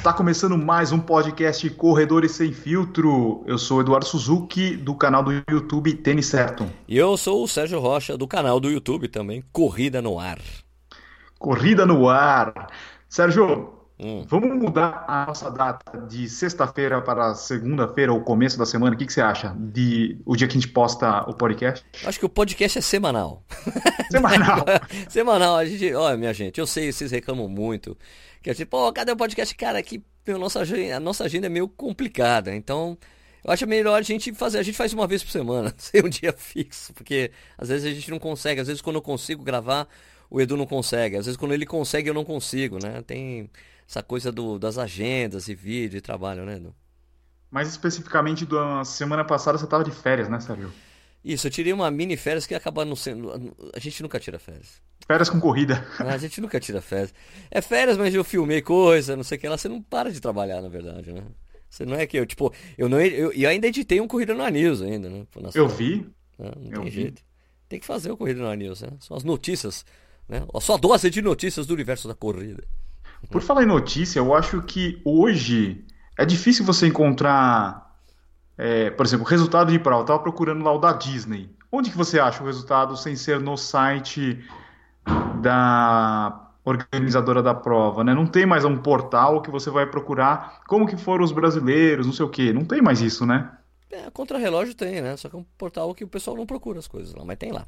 [0.00, 3.44] Está começando mais um podcast Corredores Sem Filtro.
[3.46, 6.66] Eu sou Eduardo Suzuki, do canal do YouTube Tênis Certo.
[6.88, 10.38] E eu sou o Sérgio Rocha, do canal do YouTube também, Corrida no Ar.
[11.38, 12.68] Corrida no Ar.
[13.10, 14.24] Sérgio, hum.
[14.26, 18.94] vamos mudar a nossa data de sexta-feira para segunda-feira, ou começo da semana.
[18.94, 19.54] O que, que, você acha?
[19.54, 21.84] De o dia que a gente posta o podcast?
[22.06, 23.44] Acho que o podcast é semanal.
[24.10, 24.64] Semanal.
[25.10, 25.56] semanal.
[25.56, 27.94] A gente, olha, minha gente, eu sei, vocês reclamam muito.
[28.42, 29.54] Que é tipo, pô, cadê o podcast?
[29.54, 32.54] Cara, que a nossa, a nossa agenda é meio complicada.
[32.54, 32.96] Então,
[33.44, 34.58] eu acho melhor a gente fazer.
[34.58, 36.92] A gente faz uma vez por semana, sem um dia fixo.
[36.94, 38.60] Porque às vezes a gente não consegue.
[38.60, 39.86] Às vezes quando eu consigo gravar,
[40.30, 41.16] o Edu não consegue.
[41.16, 43.02] Às vezes quando ele consegue, eu não consigo, né?
[43.02, 43.50] Tem
[43.88, 46.74] essa coisa do, das agendas e vídeo e trabalho, né, Edu?
[47.50, 50.72] Mais especificamente, da semana passada você estava de férias, né, Sérgio?
[51.24, 53.30] Isso, eu tirei uma mini férias que acaba não sendo.
[53.74, 54.80] A gente nunca tira férias.
[55.06, 55.86] Férias com corrida.
[55.98, 57.12] A gente nunca tira férias.
[57.50, 59.58] É férias, mas eu filmei coisa, não sei o que lá.
[59.58, 61.22] Você não para de trabalhar, na verdade, né?
[61.68, 64.46] Você não é que eu, tipo, eu não eu, eu ainda editei um Corrida no
[64.48, 65.26] News ainda, né?
[65.54, 66.06] eu vi.
[66.38, 67.02] Não, não eu tem vi.
[67.02, 67.22] jeito.
[67.68, 68.88] Tem que fazer o Corrida no News, né?
[68.98, 69.84] São as notícias,
[70.28, 70.44] né?
[70.60, 72.64] Só dose de notícias do universo da corrida.
[73.30, 75.84] Por falar em notícia, eu acho que hoje
[76.18, 77.89] é difícil você encontrar
[78.62, 80.00] é, por exemplo, resultado de prova.
[80.00, 81.48] Eu estava procurando lá o da Disney.
[81.72, 84.38] Onde que você acha o resultado sem ser no site
[85.40, 88.14] da organizadora da prova, né?
[88.14, 92.12] Não tem mais um portal que você vai procurar como que foram os brasileiros, não
[92.12, 92.52] sei o quê.
[92.52, 93.50] Não tem mais isso, né?
[93.90, 95.16] É, contra-relógio tem, né?
[95.16, 97.52] Só que é um portal que o pessoal não procura as coisas lá, mas tem
[97.52, 97.66] lá.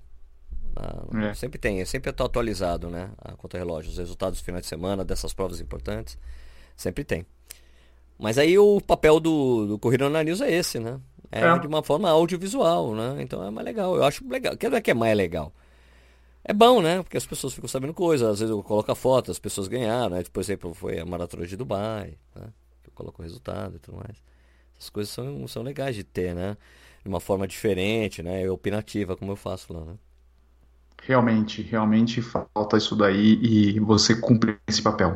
[0.76, 1.32] Ah, É.
[1.32, 3.10] Sempre tem, é sempre tá atualizado, né?
[3.18, 6.18] A contra-relógio, os resultados do final de semana dessas provas importantes,
[6.76, 7.24] sempre tem.
[8.22, 11.00] Mas aí o papel do, do Corrida na News é esse, né?
[11.30, 11.58] É, É.
[11.58, 13.16] de uma forma audiovisual, né?
[13.20, 13.96] Então é mais legal.
[13.96, 14.56] Eu acho legal.
[14.56, 15.52] Quer dizer que é mais legal?
[16.44, 17.02] É bom, né?
[17.02, 18.28] Porque as pessoas ficam sabendo coisas.
[18.28, 20.22] Às vezes eu coloco a foto, as pessoas ganharam, né?
[20.32, 22.46] Por exemplo, foi a Maratona de Dubai, né?
[22.84, 24.16] Eu coloco o resultado e tudo mais.
[24.78, 26.56] Essas coisas são, são legais de ter, né?
[27.02, 28.48] De uma forma diferente, né?
[28.50, 29.94] Opinativa, como eu faço lá, né?
[31.04, 35.14] Realmente, realmente falta isso daí e você cumpre esse papel.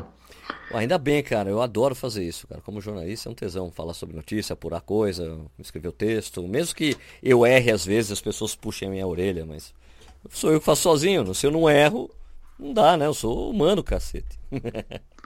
[0.75, 2.61] Ainda bem, cara, eu adoro fazer isso, cara.
[2.61, 6.43] Como jornalista é um tesão falar sobre notícia, apurar coisa, escrever o texto.
[6.47, 9.73] Mesmo que eu erre às vezes, as pessoas puxem a minha orelha, mas
[10.31, 11.35] sou eu que faço sozinho.
[11.35, 12.11] Se eu não erro,
[12.59, 13.07] não dá, né?
[13.07, 14.39] Eu sou humano, cacete.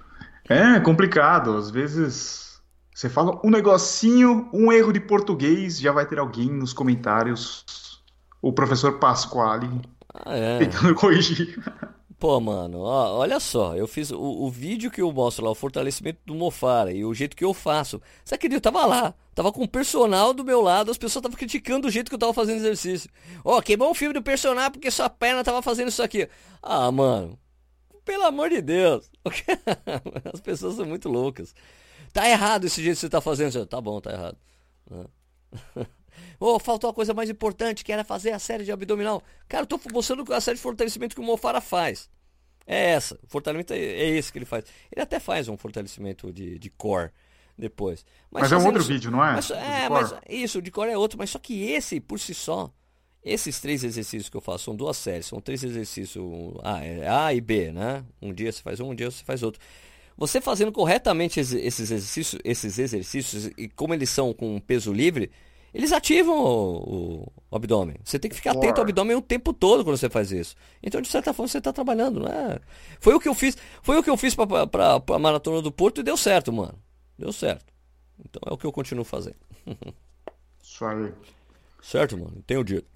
[0.48, 2.60] É complicado, às vezes
[2.92, 8.03] você fala um negocinho, um erro de português, já vai ter alguém nos comentários,
[8.42, 9.70] o professor Pasquale,
[10.12, 10.59] Ah, é.
[10.59, 11.56] tentando corrigir.
[12.20, 15.54] Pô, mano, ó, olha só, eu fiz o, o vídeo que eu mostro lá, o
[15.54, 17.98] fortalecimento do Mofara e o jeito que eu faço.
[18.22, 18.69] Você acredita?
[18.69, 21.91] Eu tava lá, tava com o personal do meu lado, as pessoas estavam criticando o
[21.91, 23.10] jeito que eu tava fazendo exercício.
[23.42, 26.28] Ó, queimou o filme do personal porque sua perna tava fazendo isso aqui.
[26.62, 27.38] Ah, mano,
[28.04, 29.10] pelo amor de Deus.
[30.34, 31.54] As pessoas são muito loucas.
[32.12, 33.64] Tá errado esse jeito que você tá fazendo.
[33.64, 34.36] Tá bom, tá errado.
[36.40, 39.22] Ô, faltou a coisa mais importante, que era fazer a série de abdominal.
[39.46, 42.08] Cara, eu tô mostrando a série de fortalecimento que o Mofara faz.
[42.66, 43.14] É essa.
[43.22, 44.64] O fortalecimento é, é esse que ele faz.
[44.90, 47.10] Ele até faz um fortalecimento de, de core
[47.58, 48.06] depois.
[48.30, 49.32] Mas é um outro isso- vídeo, não é?
[49.34, 51.18] mas- é, mas isso, o de core é outro.
[51.18, 52.72] Mas só que esse, por si só,
[53.22, 56.24] esses três exercícios que eu faço, são duas séries, são três exercícios
[56.62, 58.02] A, é A e B, né?
[58.22, 59.60] Um dia você faz um, um dia você faz outro.
[60.16, 65.30] Você fazendo corretamente esse- esses exercícios, esses exercícios e como eles são com peso livre,
[65.72, 66.76] eles ativam o,
[67.22, 67.97] o- o abdômen.
[68.04, 70.54] Você tem que ficar atento ao abdômen o tempo todo quando você faz isso.
[70.82, 72.58] Então, de certa forma, você está trabalhando, não é?
[73.00, 76.00] Foi o que eu fiz, foi o que eu fiz para a maratona do Porto
[76.00, 76.78] e deu certo, mano.
[77.19, 77.66] Deu certo.
[78.25, 79.36] Então é o que eu continuo fazendo.
[80.62, 81.12] Isso aí.
[81.82, 82.42] Certo, mano?
[82.47, 82.86] Tenho dito.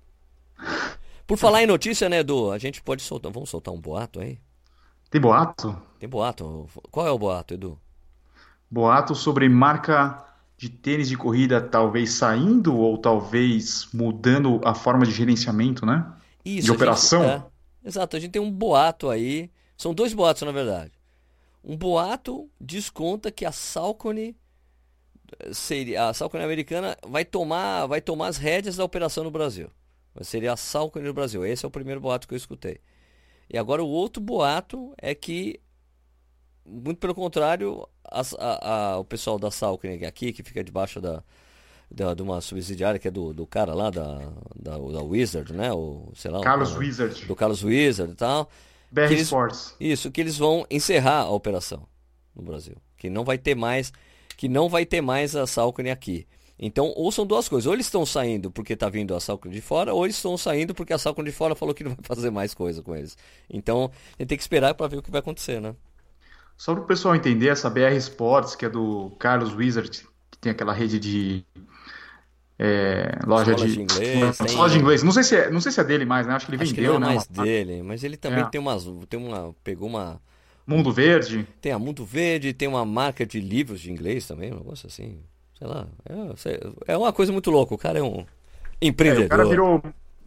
[1.27, 2.51] Por falar em notícia, né, Edu?
[2.53, 3.33] A gente pode soltar.
[3.33, 4.39] Vamos soltar um boato aí?
[5.11, 5.77] Tem boato?
[5.99, 6.69] Tem boato.
[6.91, 7.79] Qual é o boato, Edu?
[8.71, 10.23] Boato sobre marca
[10.57, 16.07] de tênis de corrida talvez saindo ou talvez mudando a forma de gerenciamento, né?
[16.45, 17.23] Isso, De a gente- operação?
[17.25, 17.45] é.
[17.85, 19.51] exato, a gente tem um boato aí.
[19.77, 20.93] São dois boatos, na verdade.
[21.63, 24.37] Um boato desconta que a Salcone
[25.53, 29.71] seria a Salcone americana vai tomar vai tomar as rédeas da operação no Brasil.
[30.15, 31.45] Mas Seria a Salcone no Brasil.
[31.45, 32.79] Esse é o primeiro boato que eu escutei.
[33.51, 35.61] E agora o outro boato é que
[36.65, 37.87] muito pelo contrário,
[38.21, 41.23] as- a- a- o pessoal da Salcone aqui que fica debaixo da
[41.91, 44.19] da, de uma subsidiária que é do, do cara lá da,
[44.57, 45.73] da, da Wizard, né?
[45.73, 48.51] O, sei lá, o- Carlos Wizard, do Carlos Wizard e tal.
[48.91, 49.77] BR eles- Sports.
[49.79, 51.87] Isso, que eles vão encerrar a operação
[52.35, 52.75] no Brasil.
[52.97, 53.93] Que não vai ter mais,
[54.37, 56.27] que não vai ter mais a Salcone aqui.
[56.59, 57.67] Então, ou são duas coisas.
[57.67, 60.75] Ou eles estão saindo porque tá vindo a Salcone de fora, ou eles estão saindo
[60.75, 63.17] porque a Salcone de fora falou que não vai fazer mais coisa com eles.
[63.49, 63.85] Então,
[64.19, 65.77] a gente tem que esperar para ver o que vai acontecer, né?
[66.57, 69.91] Só para o pessoal entender, essa BR Sports, que é do Carlos Wizard,
[70.31, 71.45] que tem aquela rede de
[72.59, 74.57] é, loja de, de inglês, tem...
[74.57, 75.03] loja de inglês.
[75.03, 76.35] Não sei se é, não sei se é dele mais, né?
[76.35, 77.15] Acho que ele Acho vendeu, que não né?
[77.15, 78.45] é mais uma- dele, mas ele também É.
[78.45, 80.21] tem umas, tem uma, pegou uma,
[80.67, 81.47] Mundo Verde.
[81.61, 85.19] tem a Mundo Verde, tem uma marca de livros de inglês também, um negócio assim,
[85.59, 85.87] sei lá,
[86.87, 87.75] é, é uma coisa muito louca.
[87.75, 88.27] O cara é um
[88.81, 89.25] É, empreendedor.
[89.25, 89.83] o cara virou.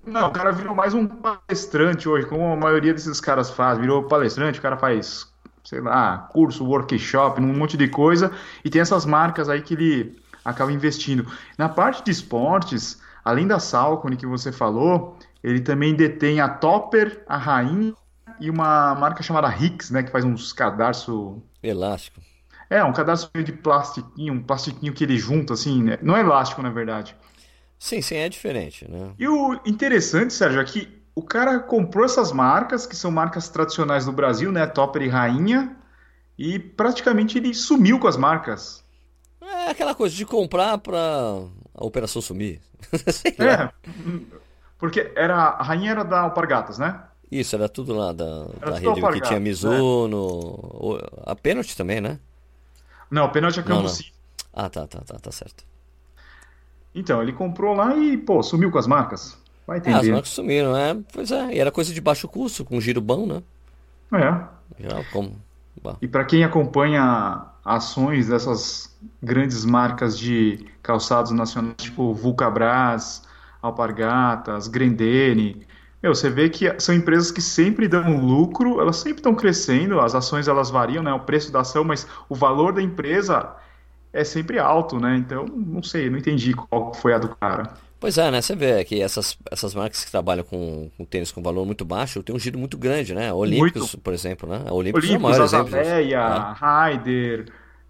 [0.06, 3.78] Não, o cara virou mais um palestrante hoje, como a maioria desses caras faz.
[3.78, 5.28] Virou palestrante, o cara faz,
[5.68, 8.32] sei lá, curso, workshop, um monte de coisa.
[8.64, 11.28] E tem essas marcas aí que ele acaba investindo.
[11.58, 17.22] Na parte de esportes, além da Salcone que você falou, ele também detém a Topper,
[17.28, 17.94] a Rainha
[18.40, 20.04] e uma marca chamada Hicks, né?
[20.04, 21.44] Que faz uns cadarço.
[21.62, 22.22] Elástico.
[22.70, 25.98] É, um cadarço de plastiquinho, um plastiquinho que ele junta, assim, né?
[26.02, 27.14] Não é elástico, na verdade.
[27.78, 29.12] Sim, sim, é diferente, né?
[29.20, 34.06] E o interessante, Sérgio, é que o cara comprou essas marcas, que são marcas tradicionais
[34.06, 34.68] do Brasil, né?
[34.68, 35.76] Topper e Rainha,
[36.38, 38.84] e praticamente ele sumiu com as marcas.
[39.42, 41.00] É aquela coisa de comprar pra
[41.74, 42.62] a operação sumir.
[43.40, 43.70] É,
[44.78, 47.04] porque era, a Rainha era da Alpargatas, né?
[47.32, 49.44] Isso, era tudo lá da, Era da rede que tinha né?
[49.44, 52.20] Mizuno, o- a Penalty também, né?
[53.12, 53.64] Não, o pênalti é.
[53.64, 54.14] Cambuci.
[54.54, 55.64] Ah, tá, tá, tá, tá certo.
[56.94, 59.38] Então, ele comprou lá e, pô, sumiu com as marcas.
[59.68, 60.12] Vai É, as entender.
[60.14, 63.44] marcas sumiram, é, pois é, e era coisa de baixo custo, com giro bom, né?
[64.14, 64.82] É.
[64.82, 65.36] Geral, como...
[66.02, 73.24] E para quem acompanha ações dessas grandes marcas de calçados nacionais, tipo Vulcabras,
[73.62, 75.66] Alpargatas, Grendene,
[76.02, 80.16] meu, você vê que são empresas que sempre dão lucro, elas sempre estão crescendo, as
[80.16, 83.56] ações elas variam, né, o preço da ação, mas o valor da empresa
[84.14, 85.16] é sempre alto, né?
[85.18, 87.74] Então, não sei, não entendi qual foi a do cara.
[88.00, 88.42] Pois é, né?
[88.42, 92.22] Você vê que essas, essas marcas que trabalham com, com tênis com valor muito baixo
[92.22, 93.34] tem um giro muito grande, né?
[93.34, 94.64] Olímpicos, por exemplo, né?
[94.68, 95.72] A Olímpicos é o maior exemplo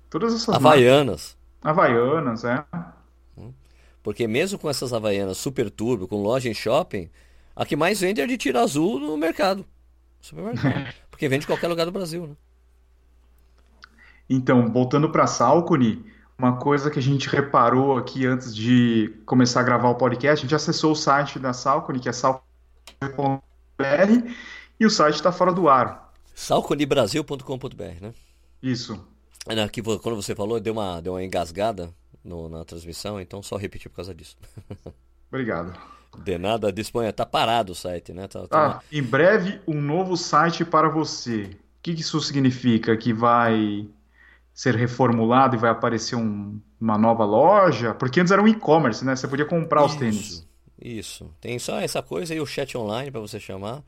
[0.09, 0.65] todas essas marcas.
[0.65, 1.37] Havaianas.
[1.61, 2.63] Havaianas, é.
[4.01, 7.09] Porque mesmo com essas Havaianas super turbo, com loja em shopping,
[7.53, 9.65] a que mais vende é de tiro azul no mercado.
[10.21, 10.93] Supermercado.
[11.11, 12.35] Porque vende em qualquer lugar do Brasil, né?
[14.29, 16.05] Então, voltando para a Salcone,
[16.37, 20.41] uma coisa que a gente reparou aqui antes de começar a gravar o podcast, a
[20.47, 22.41] gente acessou o site da Salcone, que é salcone.br,
[24.79, 26.13] e o site está fora do ar.
[26.35, 28.13] Salconibrasil.com.br, né?
[28.61, 29.03] Isso.
[29.47, 31.89] É, Aqui, vo- quando você falou, deu uma, deu uma engasgada
[32.23, 34.37] no- na transmissão, então só repetir por causa disso.
[35.31, 35.73] Obrigado.
[36.23, 37.13] De nada, disponha.
[37.13, 38.27] Tá parado o site, né?
[38.27, 41.43] Tá, tá Ah, em breve, um novo site para você.
[41.43, 41.49] O
[41.83, 42.95] que que isso significa?
[42.97, 43.87] Que vai
[44.57, 47.93] ser reformulado e vai aparecer um- uma nova loja?
[47.93, 49.15] Porque antes era um e-commerce, né?
[49.15, 50.17] Você podia comprar os tênis.
[50.17, 50.47] Isso,
[50.81, 51.31] isso.
[51.39, 53.83] Tem só essa coisa e o chat online para você chamar,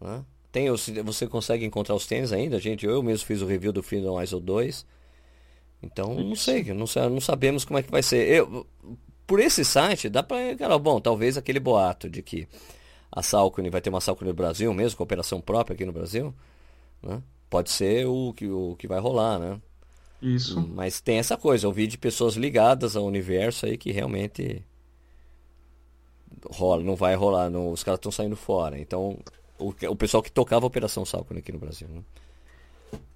[0.00, 0.24] né?
[0.50, 2.86] Tem, você consegue encontrar os tênis ainda, gente.
[2.86, 4.86] Eu mesmo fiz o review do Freedom ISO 2.
[5.82, 8.26] Então, não sei, não, não sabemos como é que vai ser.
[8.26, 8.66] Eu,
[9.26, 12.48] por esse site, dá para, cara, bom, talvez aquele boato de que
[13.12, 16.32] a Salcone vai ter uma Salcone no Brasil mesmo, com operação própria aqui no Brasil,
[17.02, 17.20] né?
[17.50, 19.60] Pode ser o que, o que vai rolar, né?
[20.20, 20.60] Isso.
[20.66, 24.64] Mas tem essa coisa, eu vi de pessoas ligadas ao universo aí que realmente
[26.50, 28.78] rola, não vai rolar, não- os caras estão saindo fora.
[28.78, 29.18] Então,
[29.58, 32.02] o, o pessoal que tocava a Operação Salcone aqui no Brasil, né?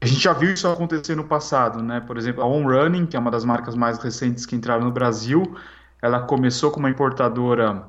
[0.01, 2.01] A gente já viu isso acontecer no passado, né?
[2.01, 4.93] Por exemplo, a On Running, que é uma das marcas mais recentes que entraram no
[4.93, 5.43] Brasil,
[6.01, 7.89] ela começou como uma importadora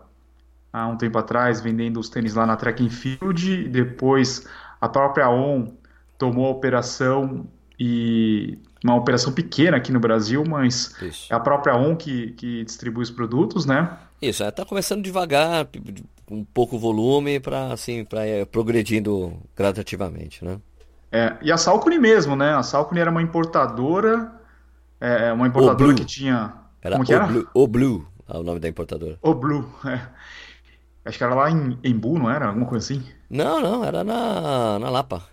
[0.74, 4.48] há um tempo atrás, vendendo os tênis lá na Track and Field, depois
[4.82, 5.68] a própria On
[6.18, 7.48] tomou a operação
[7.80, 11.32] e uma operação pequena aqui no Brasil, mas Isso.
[11.32, 13.98] é a própria On que, que distribui os produtos, né?
[14.22, 15.68] Isso, é, tá começando devagar,
[16.26, 18.22] com pouco volume, para assim, para
[18.52, 20.60] progredindo gradativamente, né?
[21.12, 22.54] É, e a Salcone mesmo, né?
[22.54, 24.32] A Salcone era uma importadora,
[25.00, 27.46] é, uma importadora que tinha, Era como que o era?
[27.54, 29.18] O Blue, é o nome da importadora.
[29.22, 30.02] O Blue, é.
[31.06, 32.48] Acho que era lá em Embu, não era?
[32.48, 33.04] Alguma coisa assim?
[33.30, 35.24] Não, não, era na, na Lapa.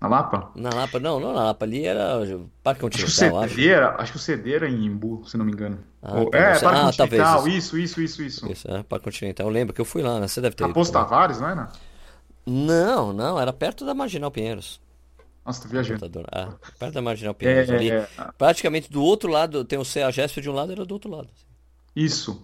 [0.00, 0.52] Na Lapa?
[0.54, 2.20] Na Lapa, não, não na Lapa, ali era
[2.62, 3.54] Parque Acho que o Continental, acho.
[3.56, 5.78] CD era, acho que o CD era em Embu, se não me engano.
[6.00, 7.78] Ah, Ou- tá, é, você- Parque ah, talvez Continental, isso.
[7.78, 8.52] isso, isso, isso, isso.
[8.52, 9.46] Isso, é, Parque Continental.
[9.46, 10.28] Eu lembro que eu fui lá, né?
[10.28, 10.92] Você deve ter também.
[10.92, 11.68] Tavares, não era?
[12.46, 14.80] Não, não, era perto da Marginal Pinheiros.
[15.44, 16.08] Nossa, tô viajando.
[16.30, 17.68] Ah, perto da Marginal Pinheiros.
[17.68, 20.92] É, ali, é, praticamente do outro lado, tem o CEAGESP de um lado, era do
[20.92, 21.28] outro lado.
[21.96, 22.42] isso.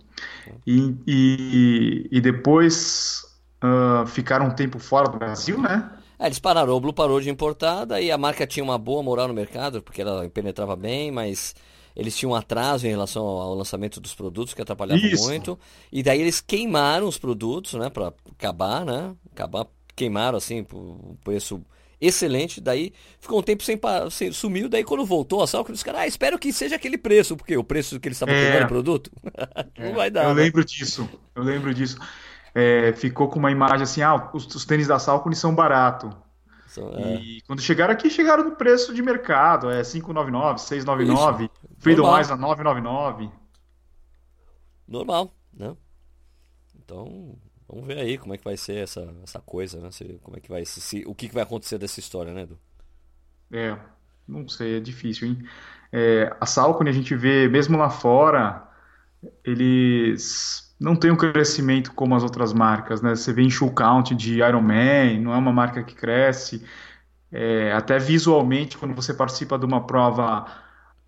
[0.67, 3.23] E, e, e depois
[3.61, 5.91] ah, ficaram um tempo fora do Brasil, né?
[6.25, 9.29] É, eles pararam, o Blue parou de importar, daí a marca tinha uma boa moral
[9.29, 11.55] no mercado, porque ela penetrava bem, mas
[11.95, 15.23] eles tinham um atraso em relação ao lançamento dos produtos, que atrapalhava Isso.
[15.23, 15.59] muito.
[15.93, 19.15] E daí eles queimaram os produtos, né, pra acabar, né?
[19.33, 21.61] Acabar, queimaram assim, por um preço
[22.01, 22.59] excelente.
[22.59, 23.79] Daí ficou um tempo sem,
[24.11, 24.67] sem sumiu.
[24.67, 27.63] Daí quando voltou a Salcone, os caras, ah, espero que seja aquele preço, porque o
[27.63, 29.11] preço que eles estavam é, quebrando o produto.
[29.79, 30.25] não é, vai dar.
[30.25, 30.45] Eu né?
[30.45, 31.09] lembro disso.
[31.35, 31.99] Eu lembro disso.
[32.55, 36.15] É, ficou com uma imagem assim, ah, os, os tênis da Salcone são baratos.
[36.77, 37.15] É.
[37.17, 42.37] E quando chegaram aqui, chegaram no preço de mercado, é 599, 699, Freedom Mais a
[42.37, 43.31] 999.
[44.87, 45.77] Normal, né?
[46.77, 47.37] Então,
[47.69, 49.91] vamos ver aí como é que vai ser essa, essa coisa, né?
[49.91, 52.59] Se, como é que vai se, o que, que vai acontecer dessa história, né, Edu?
[53.53, 53.77] É,
[54.27, 55.49] não sei, é difícil, hein?
[55.93, 58.69] É, a Salcone a gente vê, mesmo lá fora,
[59.45, 63.15] eles não têm um crescimento como as outras marcas, né?
[63.15, 66.65] Você vê em shoe count de Iron Man, não é uma marca que cresce.
[67.31, 70.47] É, até visualmente, quando você participa de uma prova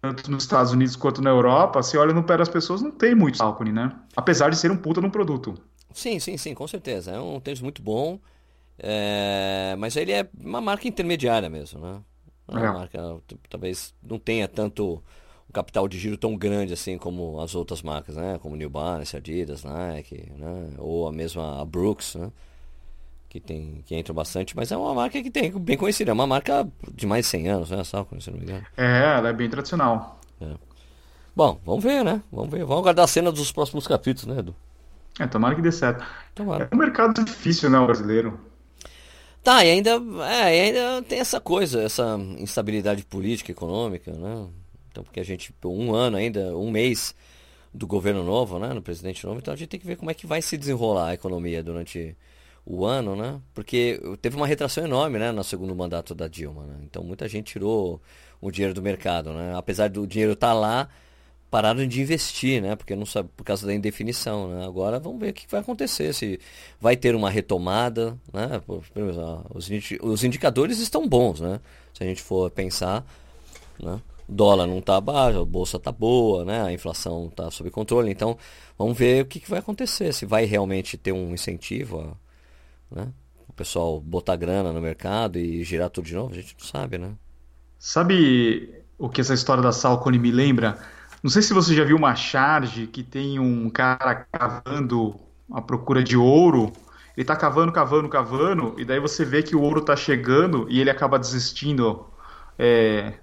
[0.00, 3.14] tanto nos Estados Unidos quanto na Europa, você olha no pé das pessoas, não tem
[3.14, 3.90] muito Salcone, né?
[4.16, 5.54] Apesar de ser um puta num produto.
[5.92, 7.12] Sim, sim, sim, com certeza.
[7.12, 8.20] É um tênis muito bom,
[8.78, 9.74] é...
[9.78, 12.00] mas ele é uma marca intermediária mesmo, né?
[12.48, 12.72] É uma é.
[12.72, 13.16] marca,
[13.48, 15.02] talvez não tenha tanto
[15.48, 18.38] um capital de giro tão grande assim como as outras marcas, né?
[18.40, 20.70] Como New Balance, Adidas, Nike, né?
[20.78, 22.30] Ou a mesma Brooks, né?
[23.28, 26.26] Que, tem, que entra bastante, mas é uma marca que tem bem conhecida, é uma
[26.26, 27.84] marca de mais de 100 anos, né?
[27.84, 28.64] Só, se não me engano.
[28.76, 30.20] É, ela é bem tradicional.
[30.40, 30.54] É.
[31.34, 32.22] Bom, vamos ver, né?
[32.32, 32.64] Vamos ver.
[32.64, 34.54] Vamos aguardar a cena dos próximos capítulos, né, Edu?
[35.18, 36.04] É, tomara que dê certo.
[36.34, 36.68] Tomara.
[36.70, 38.38] É um mercado difícil, né, o brasileiro.
[39.42, 39.90] Tá, e ainda,
[40.28, 44.48] é, e ainda tem essa coisa, essa instabilidade política, econômica, né?
[44.96, 47.14] Então, porque a gente, um ano ainda, um mês
[47.72, 50.14] do governo novo, né, no presidente novo, então a gente tem que ver como é
[50.14, 52.16] que vai se desenrolar a economia durante
[52.64, 53.38] o ano, né?
[53.52, 56.76] Porque teve uma retração enorme, né, no segundo mandato da Dilma, né?
[56.82, 58.00] Então muita gente tirou
[58.40, 59.54] o dinheiro do mercado, né?
[59.54, 60.88] Apesar do dinheiro estar tá lá,
[61.50, 62.74] pararam de investir, né?
[62.74, 64.64] Porque não sabe por causa da indefinição, né?
[64.64, 66.40] Agora vamos ver o que vai acontecer, se
[66.80, 68.62] vai ter uma retomada, né?
[70.00, 71.60] Os, indicadores estão bons, né?
[71.92, 73.04] Se a gente for pensar,
[73.78, 74.00] né?
[74.28, 76.62] Dólar não está baixo, a bolsa está boa, né?
[76.62, 78.10] A inflação está sob controle.
[78.10, 78.36] Então,
[78.78, 82.16] vamos ver o que, que vai acontecer, se vai realmente ter um incentivo,
[82.90, 83.08] né?
[83.48, 86.98] O pessoal botar grana no mercado e girar tudo de novo, a gente não sabe,
[86.98, 87.14] né?
[87.78, 90.78] Sabe o que essa história da Salcone me lembra?
[91.22, 95.18] Não sei se você já viu uma charge que tem um cara cavando
[95.52, 96.72] a procura de ouro.
[97.16, 100.80] Ele tá cavando, cavando, cavando, e daí você vê que o ouro tá chegando e
[100.80, 102.06] ele acaba desistindo,
[102.58, 103.14] é,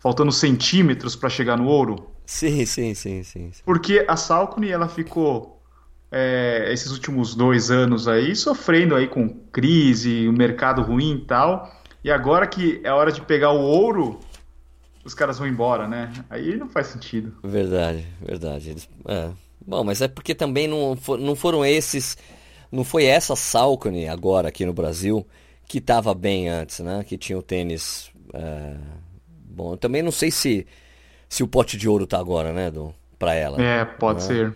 [0.00, 2.10] faltando centímetros para chegar no ouro.
[2.26, 3.52] Sim, sim, sim, sim.
[3.52, 3.62] sim.
[3.64, 5.60] Porque a Salcone, ela ficou
[6.10, 11.70] é, esses últimos dois anos aí sofrendo aí com crise, o mercado ruim e tal.
[12.02, 14.18] E agora que é hora de pegar o ouro,
[15.04, 16.12] os caras vão embora, né?
[16.30, 17.36] Aí não faz sentido.
[17.44, 18.70] Verdade, verdade.
[18.70, 19.30] Eles, é.
[19.64, 22.16] Bom, mas é porque também não, for, não foram esses.
[22.72, 25.26] Não foi essa Salcone agora aqui no Brasil
[25.66, 27.04] que estava bem antes, né?
[27.06, 28.10] Que tinha o tênis.
[28.32, 28.76] É...
[29.60, 30.66] Bom, eu também não sei se,
[31.28, 33.62] se o pote de ouro tá agora, né, do, pra ela.
[33.62, 34.26] É, pode né?
[34.26, 34.54] ser.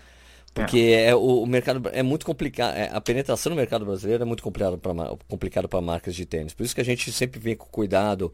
[0.54, 1.08] Porque é.
[1.08, 2.74] é o, o, mercado é muito complicado.
[2.74, 4.94] É, a penetração no mercado brasileiro é muito complicado para
[5.28, 6.54] complicado marcas de tênis.
[6.54, 8.32] Por isso que a gente sempre vem com cuidado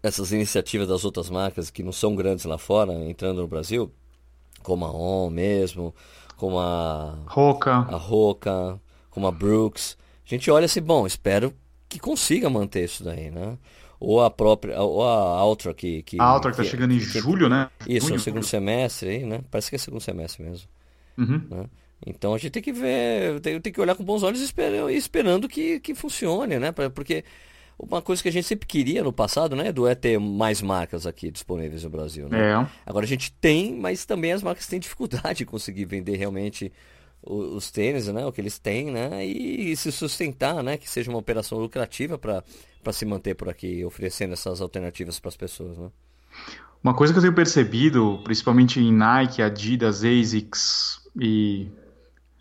[0.00, 3.90] essas iniciativas das outras marcas que não são grandes lá fora, entrando no Brasil,
[4.62, 5.92] como a On mesmo,
[6.36, 9.98] como a Roca, a Roca, como a Brooks.
[10.24, 11.52] A gente olha assim, bom, espero
[11.88, 13.58] que consiga manter isso daí, né?
[14.00, 16.02] Ou a própria, ou a Ultra que...
[16.02, 17.68] que a Ultra que, tá chegando em que, julho, né?
[17.86, 18.50] Isso, junho, no segundo julho.
[18.50, 19.40] semestre aí, né?
[19.50, 20.68] Parece que é segundo semestre mesmo.
[21.16, 21.42] Uhum.
[21.50, 21.64] Né?
[22.06, 25.48] Então a gente tem que ver, tem, tem que olhar com bons olhos esperando, esperando
[25.48, 26.72] que, que funcione, né?
[26.94, 27.24] Porque
[27.78, 31.06] uma coisa que a gente sempre queria no passado, né, Edu, é ter mais marcas
[31.06, 32.28] aqui disponíveis no Brasil.
[32.28, 32.52] Né?
[32.52, 32.66] É.
[32.84, 36.72] Agora a gente tem, mas também as marcas têm dificuldade de conseguir vender realmente
[37.22, 41.10] os, tênis, né, o que eles têm, né, e, e se sustentar, né, que seja
[41.10, 42.42] uma operação lucrativa para
[42.92, 45.90] se manter por aqui, oferecendo essas alternativas para as pessoas, né.
[46.82, 51.68] Uma coisa que eu tenho percebido, principalmente em Nike, Adidas, ASICS e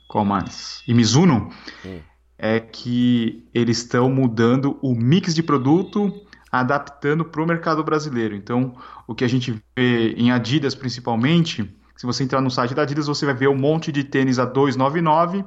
[0.08, 0.84] qual mais?
[0.88, 1.52] E Mizuno,
[1.84, 2.00] hum
[2.38, 6.14] é que eles estão mudando o mix de produto,
[6.52, 8.36] adaptando para o mercado brasileiro.
[8.36, 8.76] Então,
[9.08, 11.68] o que a gente vê em Adidas principalmente,
[11.98, 14.46] se você entrar no site da Adidas, você vai ver um monte de tênis a
[14.46, 15.44] 299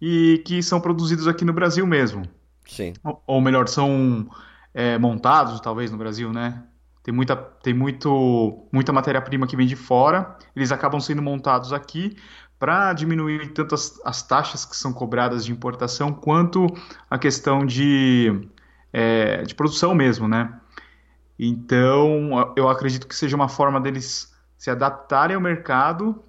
[0.00, 2.22] e que são produzidos aqui no Brasil mesmo.
[2.66, 2.94] Sim.
[3.02, 4.28] Ou, ou melhor, são
[4.72, 6.62] é, montados talvez no Brasil, né?
[7.02, 12.16] Tem muita, tem muito, muita matéria-prima que vem de fora, eles acabam sendo montados aqui,
[12.58, 16.66] para diminuir tanto as, as, taxas que são cobradas de importação quanto
[17.08, 18.48] a questão de,
[18.92, 20.60] é, de produção mesmo, né?
[21.38, 26.20] Então, eu acredito que seja uma forma deles se adaptarem ao mercado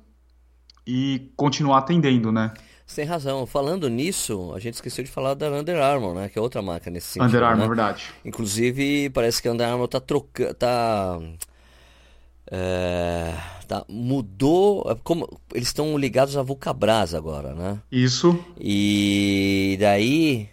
[0.86, 2.53] e continuar atendendo, né?
[2.86, 3.45] Você tem razão.
[3.45, 6.29] Falando nisso, a gente esqueceu de falar da Under Armour, né?
[6.29, 7.27] Que é outra marca nesse sentido.
[7.27, 7.67] Under Armour, né?
[7.67, 8.09] verdade.
[8.24, 10.53] Inclusive, parece que a Under Armour tá trocando.
[10.53, 11.19] Tá.
[12.51, 13.36] É,
[13.67, 15.00] tá, mudou.
[15.03, 17.79] Como, eles estão ligados à Vulcabras agora, né?
[17.91, 18.43] Isso.
[18.59, 20.50] E daí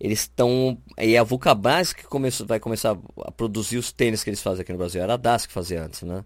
[0.00, 0.76] eles estão.
[0.98, 4.72] E a Vulcabras que começou, vai começar a produzir os tênis que eles fazem aqui
[4.72, 5.00] no Brasil.
[5.00, 6.24] Era a DAS que fazia antes, né?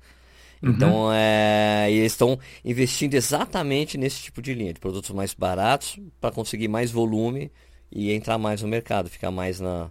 [0.67, 1.13] Então, Uhum.
[1.13, 6.69] é, eles estão investindo exatamente nesse tipo de linha, de produtos mais baratos, para conseguir
[6.69, 7.51] mais volume
[7.91, 9.91] e entrar mais no mercado, ficar mais na,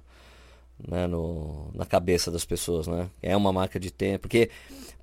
[0.87, 3.09] né, no, na cabeça das pessoas, né?
[3.21, 4.49] É uma marca de tênis, porque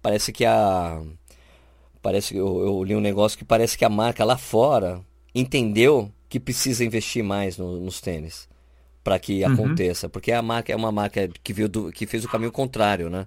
[0.02, 1.02] parece que a.
[2.02, 5.00] Parece que eu, eu li um negócio que parece que a marca lá fora
[5.35, 8.49] entendeu que precisa investir mais no- nos tênis
[9.04, 9.46] para que Uhum.
[9.46, 13.11] aconteça, porque a marca é uma marca que veio do, que fez o caminho contrário,
[13.11, 13.26] né?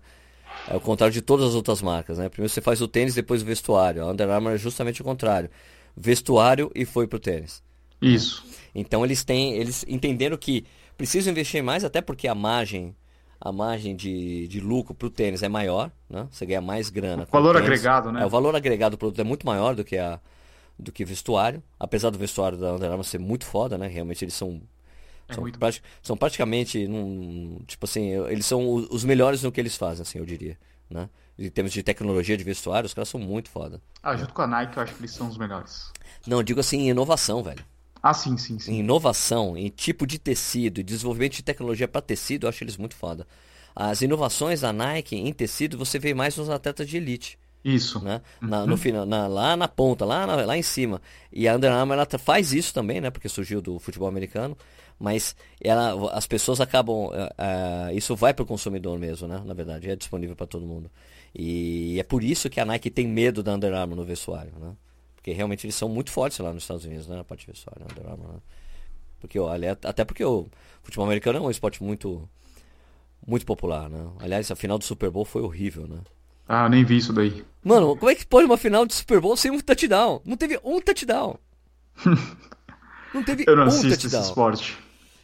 [0.67, 2.29] É o contrário de todas as outras marcas, né?
[2.29, 4.03] Primeiro você faz o tênis, depois o vestuário.
[4.03, 5.49] A Under Armour é justamente o contrário.
[5.95, 7.63] Vestuário e foi pro tênis.
[8.01, 8.45] Isso.
[8.73, 10.65] Então eles têm, eles entenderam que
[10.97, 12.95] precisam investir mais, até porque a margem,
[13.39, 16.27] a margem de, de lucro pro tênis é maior, né?
[16.31, 17.25] Você ganha mais grana.
[17.25, 17.67] com valor tênis.
[17.67, 18.21] agregado, né?
[18.21, 20.19] É, o valor agregado do produto é muito maior do que a
[20.77, 23.87] do que vestuário, apesar do vestuário da Under Armour ser muito foda, né?
[23.87, 24.61] Realmente eles são
[25.29, 29.59] É são, muito prati- são praticamente, num, tipo assim, eles são os melhores no que
[29.61, 30.57] eles fazem, assim, eu diria,
[30.89, 31.09] né?
[31.37, 33.81] Em termos de tecnologia de vestuário, os caras são muito foda.
[34.03, 35.91] Ah, junto com a Nike, eu acho que eles são os melhores.
[36.27, 37.63] Não, eu digo assim, em inovação, velho.
[38.01, 38.73] Ah, sim, sim, sim.
[38.73, 42.95] Em inovação, em tipo de tecido, desenvolvimento de tecnologia para tecido, eu acho eles muito
[42.95, 43.27] foda.
[43.75, 47.99] As inovações da Nike em tecido você vê mais nos atletas de elite, Isso.
[48.03, 48.21] né?
[48.41, 51.01] Na, no final, na- lá na ponta, lá, na- lá em cima.
[51.31, 53.09] E a Under Armour ela tra- faz isso também, né?
[53.09, 54.57] Porque surgiu do futebol americano.
[54.99, 57.09] Mas ela, as pessoas acabam.
[57.13, 59.41] eh, eh, isso vai para o consumidor mesmo, né?
[59.45, 60.91] Na verdade, é disponível para todo mundo.
[61.33, 64.73] E é por isso que a Nike tem medo da Under Armour no vestuário, né?
[65.15, 67.15] Porque realmente eles são muito fortes lá nos Estados Unidos, né?
[67.15, 67.85] Na parte de vestuário?
[67.89, 68.39] Under Armour, né?
[69.21, 70.47] Porque, olha, até porque o
[70.83, 72.27] futebol americano é um esporte muito
[73.25, 74.05] muito popular, né?
[74.19, 75.99] Aliás, a final do Super Bowl foi horrível, né?
[76.47, 77.45] Ah, nem vi isso daí.
[77.63, 80.21] Mano, como é que pode uma final de Super Bowl sem um touchdown?
[80.25, 81.37] Não teve um touchdown.
[83.13, 84.21] Não teve Eu não um assisto esse touchdown.
[84.23, 84.77] esporte.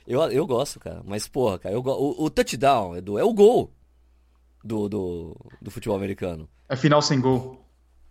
[0.08, 1.02] Eu, eu gosto, cara.
[1.06, 3.72] Mas, porra, cara, eu o, o touchdown Edu, é o gol
[4.64, 6.50] do, do, do futebol americano.
[6.70, 7.64] É final sem gol.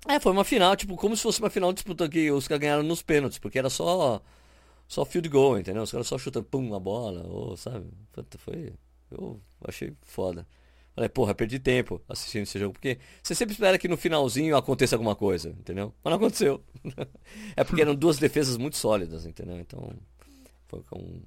[0.06, 2.60] É, foi uma final, tipo, como se fosse uma final de disputa que os caras
[2.60, 4.20] ganharam nos pênaltis, porque era só
[4.86, 5.82] só field goal, entendeu?
[5.82, 7.86] Os caras só chutando pum a bola, ou, sabe?
[8.38, 8.72] Foi.
[9.10, 10.46] Eu achei foda.
[10.94, 14.94] Falei, porra, perdi tempo assistindo esse jogo, porque você sempre espera que no finalzinho aconteça
[14.94, 15.92] alguma coisa, entendeu?
[16.04, 16.62] Mas não aconteceu.
[17.56, 19.58] é porque eram duas defesas muito sólidas, entendeu?
[19.58, 19.92] Então,
[20.68, 21.20] foi com.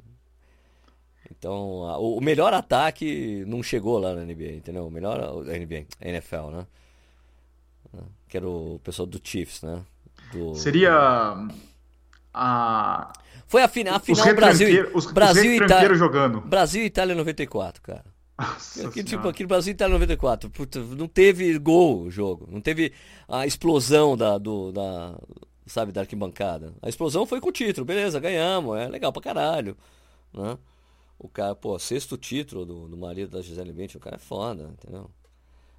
[1.31, 4.87] Então, a- o melhor ataque não chegou lá na NBA, entendeu?
[4.87, 5.43] O melhor.
[5.45, 6.65] NBA, NFL, né?
[8.27, 9.81] Que era o pessoal do Chiefs, né?
[10.31, 10.55] Do...
[10.55, 11.47] Seria
[12.33, 13.13] a.
[13.47, 15.95] Foi a, fina, a final Brasil, os, Brasil os e Itália.
[15.95, 16.41] jogando.
[16.41, 18.03] Brasil e Itália 94, cara.
[18.37, 20.49] Nossa Aqui, tipo, aqui no Brasil e Itália 94.
[20.49, 22.47] Puta, não teve gol o jogo.
[22.51, 22.91] Não teve
[23.27, 25.15] a explosão da, do, da,
[25.65, 26.73] sabe, da arquibancada.
[26.81, 27.85] A explosão foi com o título.
[27.85, 28.77] Beleza, ganhamos.
[28.77, 29.77] É legal pra caralho.
[30.33, 30.57] Né?
[31.19, 33.97] O cara, pô, sexto título do, do marido da Gisele Bündchen.
[33.97, 35.09] O cara é foda, entendeu?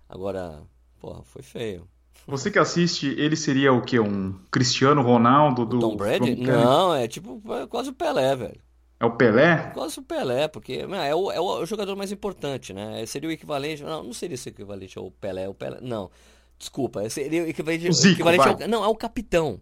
[0.09, 0.62] Agora,
[0.98, 1.88] porra, foi feio.
[2.27, 4.01] Você que assiste, ele seria o quê?
[4.01, 6.33] Um Cristiano Ronaldo do Tom Brady?
[6.33, 6.64] americano?
[6.64, 8.61] Não, é tipo é quase o Pelé, velho.
[9.01, 9.70] É o Pelé?
[9.72, 13.07] Quase o Pelé, porque não, é, o, é o jogador mais importante, né?
[13.07, 13.83] Seria o equivalente.
[13.83, 15.48] Não, não seria esse equivalente ao Pelé.
[15.48, 16.11] O Pelé não,
[16.59, 17.09] desculpa.
[17.09, 18.68] Seria o equivalente, O Zico, equivalente ao.
[18.68, 19.61] Não, é o capitão.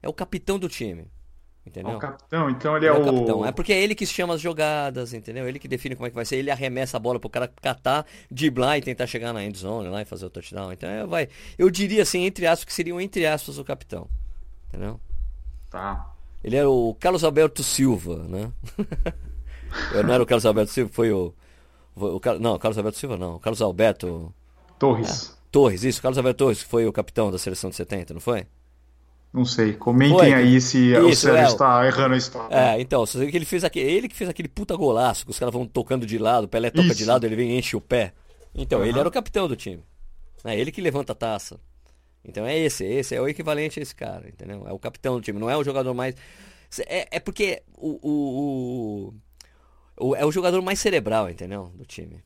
[0.00, 1.10] É o capitão do time.
[1.66, 1.96] É Entendeu?
[1.96, 3.02] o capitão, então ele é Ele é o.
[3.02, 3.46] o capitão.
[3.46, 5.48] É porque é ele que chama as jogadas, entendeu?
[5.48, 6.36] Ele que define como é que vai ser.
[6.36, 10.04] Ele arremessa a bola pro cara catar, driblar e tentar chegar na endzone lá e
[10.04, 10.72] fazer o touchdown.
[10.72, 11.28] Então, é, vai.
[11.58, 14.08] Eu diria assim, entre aspas, que seriam entre aspas o capitão.
[14.68, 15.00] Entendeu?
[15.70, 16.12] Tá.
[16.44, 18.52] Ele era o Carlos Alberto Silva, né?
[19.92, 21.34] Eu não era o Carlos Alberto Silva, foi o.
[21.96, 23.34] foi o Car- não, o Carlos Alberto Silva não.
[23.34, 24.32] O Carlos Alberto
[24.78, 25.36] Torres.
[25.50, 26.00] Torres, isso.
[26.00, 28.46] Carlos Alberto Torres, que foi o capitão da seleção de 70, não foi?
[29.32, 29.74] Não sei.
[29.74, 30.32] Comentem Foi.
[30.32, 31.46] aí se o Isso, Sérgio é.
[31.46, 32.54] está errando a história.
[32.56, 35.30] É, então, você vê que ele fez aquele, ele que fez aquele puta golaço, que
[35.30, 37.06] os caras vão tocando de lado, o Pelé toca de Isso.
[37.10, 38.12] lado, ele vem e enche o pé.
[38.54, 39.00] Então, ele Aham.
[39.00, 39.82] era o capitão do time.
[40.44, 41.60] É ele que levanta a taça.
[42.24, 44.66] Então é esse, esse é o equivalente a esse cara, entendeu?
[44.66, 46.14] É o capitão do time, não é o jogador mais.
[46.86, 49.14] É, é porque o, o,
[49.98, 51.70] o- o- é o jogador mais cerebral, entendeu?
[51.74, 52.22] Do time.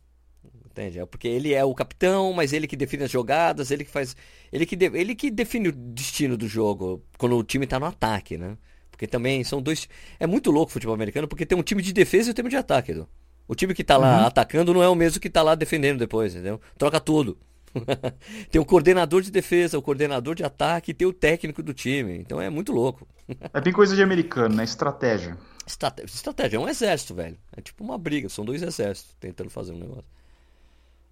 [0.81, 0.99] Entende?
[0.99, 4.17] É porque ele é o capitão, mas ele que define as jogadas, ele que faz.
[4.51, 7.85] Ele que, de- ele que define o destino do jogo quando o time tá no
[7.85, 8.57] ataque, né?
[8.91, 9.87] Porque também são dois.
[10.19, 12.49] É muito louco o futebol americano, porque tem um time de defesa e um time
[12.49, 13.07] de ataque, Edu.
[13.47, 16.35] O time que tá lá atacando não é o mesmo que tá lá defendendo depois,
[16.35, 16.61] entendeu?
[16.79, 17.37] Troca tudo.
[18.51, 22.17] tem o coordenador de defesa, o coordenador de ataque e tem o técnico do time.
[22.19, 23.07] Então é muito louco.
[23.53, 24.65] é bem coisa de americano, né?
[24.65, 25.37] Estratégia.
[25.67, 27.37] Estratégia, estratégia é um exército, velho.
[27.57, 30.20] É tipo uma briga, são dois exércitos tentando fazer um negócio.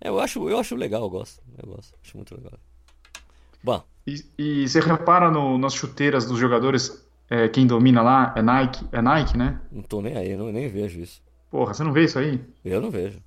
[0.00, 1.42] É, eu acho, eu acho legal, eu gosto.
[1.62, 2.52] Eu gosto, acho muito legal.
[3.62, 3.82] Bom.
[4.06, 8.86] E, e você repara no, nas chuteiras dos jogadores, é, quem domina lá é Nike,
[8.92, 9.60] é Nike, né?
[9.70, 11.20] Não tô nem aí, não, nem vejo isso.
[11.50, 12.40] Porra, você não vê isso aí?
[12.64, 13.20] Eu não vejo.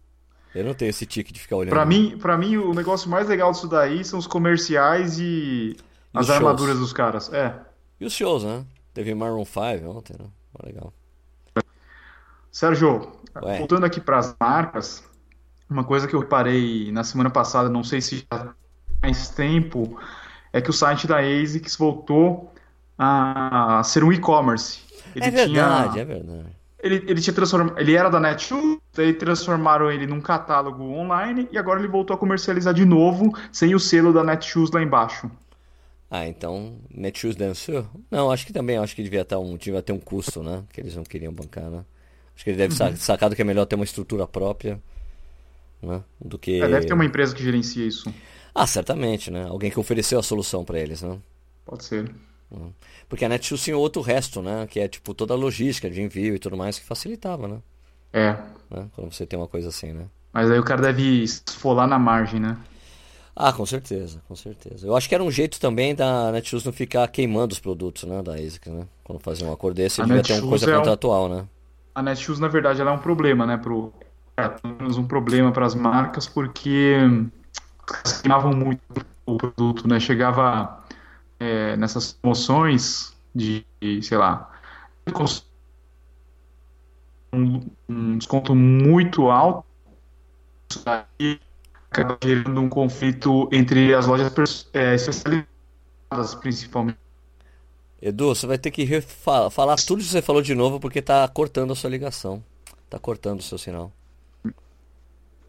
[0.53, 1.73] Eu não tenho esse tique de ficar olhando.
[1.73, 5.77] Pra mim, pra mim, o negócio mais legal disso daí são os comerciais e, e
[6.13, 7.31] as armaduras dos caras.
[7.31, 7.55] É.
[7.99, 8.65] E os shows, né?
[8.93, 10.25] Teve Maroon 5 ontem, né?
[10.63, 10.93] Legal.
[12.51, 13.59] Sérgio, Ué.
[13.59, 15.03] voltando aqui para as marcas,
[15.71, 18.53] uma coisa que eu reparei na semana passada, não sei se já
[19.01, 19.97] mais tempo,
[20.51, 22.53] é que o site da ASICS voltou
[22.97, 24.81] a ser um e-commerce.
[25.15, 26.01] É verdade, tinha...
[26.01, 26.61] é verdade.
[26.83, 27.79] Ele, ele tinha transformado.
[27.79, 32.17] Ele era da Netshoes, daí transformaram ele num catálogo online e agora ele voltou a
[32.17, 35.29] comercializar de novo, sem o selo da Netshoes lá embaixo.
[36.09, 37.85] Ah, então Netshoes dançou?
[38.09, 40.63] Não, acho que também acho que devia ter um, devia ter um custo, né?
[40.73, 41.85] Que eles não queriam bancar, né?
[42.35, 42.95] Acho que ele deve uhum.
[42.97, 44.81] sacado que é melhor ter uma estrutura própria,
[45.81, 46.03] né?
[46.19, 46.61] Do que.
[46.61, 48.13] É, deve ter uma empresa que gerencia isso.
[48.53, 49.45] Ah, certamente, né?
[49.47, 51.17] Alguém que ofereceu a solução para eles, né?
[51.65, 52.11] Pode ser.
[52.51, 52.73] Uhum.
[53.07, 54.67] Porque a Netshoes tinha outro resto, né?
[54.69, 57.59] Que é tipo toda a logística de envio e tudo mais que facilitava, né?
[58.11, 58.31] É.
[58.69, 58.87] Né?
[58.93, 60.05] Quando você tem uma coisa assim, né?
[60.33, 62.57] Mas aí o cara deve esfolar na margem, né?
[63.35, 64.85] Ah, com certeza, com certeza.
[64.85, 68.21] Eu acho que era um jeito também da Netshoes não ficar queimando os produtos, né?
[68.21, 68.85] Da ASIC, né?
[69.03, 71.35] Quando fazia um acordo desse, ele devia ter uma coisa é contratual, um...
[71.35, 71.47] né?
[71.95, 73.57] A Netshoes, na verdade, ela é um problema, né?
[73.57, 73.93] Pro...
[74.37, 74.43] É,
[74.97, 76.97] um problema para as marcas, porque
[78.21, 78.81] queimavam muito
[79.25, 79.99] o produto, né?
[79.99, 80.83] Chegava
[81.39, 83.65] é, nessas promoções de,
[84.01, 84.49] sei lá,
[87.33, 89.65] um, um desconto muito alto,
[90.85, 91.39] aí
[91.89, 96.97] acaba gerando um conflito entre as lojas é, especializadas, principalmente.
[98.01, 99.01] Edu, você vai ter que
[99.51, 102.43] falar tudo que você falou de novo porque tá cortando a sua ligação.
[102.89, 103.91] Tá cortando o seu sinal.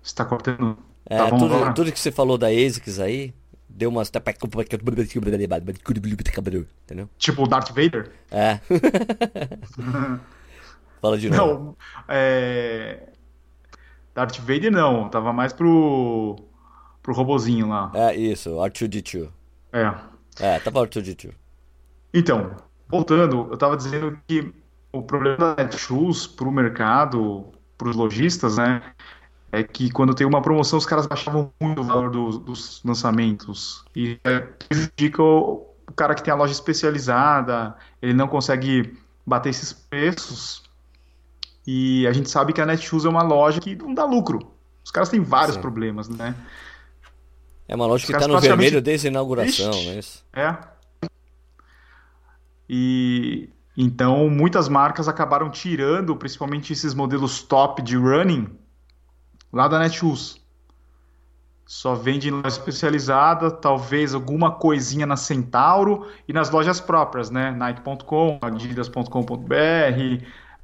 [0.03, 0.77] Está cortando.
[1.07, 3.35] É, tá tudo, tudo, que você falou da ASICS aí,
[3.69, 4.11] deu umas.
[6.85, 7.09] Entendeu?
[7.19, 8.11] Tipo o Darth Vader?
[8.31, 8.61] É.
[11.01, 11.65] Fala de novo.
[11.65, 11.77] Não,
[12.09, 13.09] é.
[14.15, 16.37] Darth Vader não, tava mais pro.
[17.03, 17.91] pro robozinho lá.
[17.95, 19.29] É, isso, R2D2.
[19.73, 19.93] É.
[20.39, 21.33] É, tava R2D2.
[22.15, 22.57] Então,
[22.89, 24.53] voltando, eu tava dizendo que
[24.93, 27.47] o problema da Netshoes pro mercado,
[27.79, 28.83] pros lojistas, né,
[29.53, 33.85] é que quando tem uma promoção os caras baixavam muito o valor do, dos lançamentos
[33.95, 39.51] e é, prejudica o, o, cara que tem a loja especializada, ele não consegue bater
[39.51, 40.63] esses preços
[41.67, 44.53] e a gente sabe que a Netshoes é uma loja que não dá lucro.
[44.83, 45.61] Os caras têm vários Sim.
[45.61, 46.35] problemas, né?
[47.69, 48.65] É uma loja os que está no praticamente...
[48.65, 50.25] vermelho desde a inauguração, Ixi, é isso?
[50.33, 50.57] É.
[52.69, 58.49] E então muitas marcas acabaram tirando, principalmente esses modelos top de running,
[59.53, 60.41] lá da Netshoes.
[61.67, 67.51] Só vende em loja especializada, talvez alguma coisinha na Centauro e nas lojas próprias, né?
[67.51, 69.07] Nike.com, Adidas.com.br,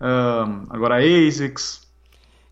[0.00, 1.88] um, agora ASICS.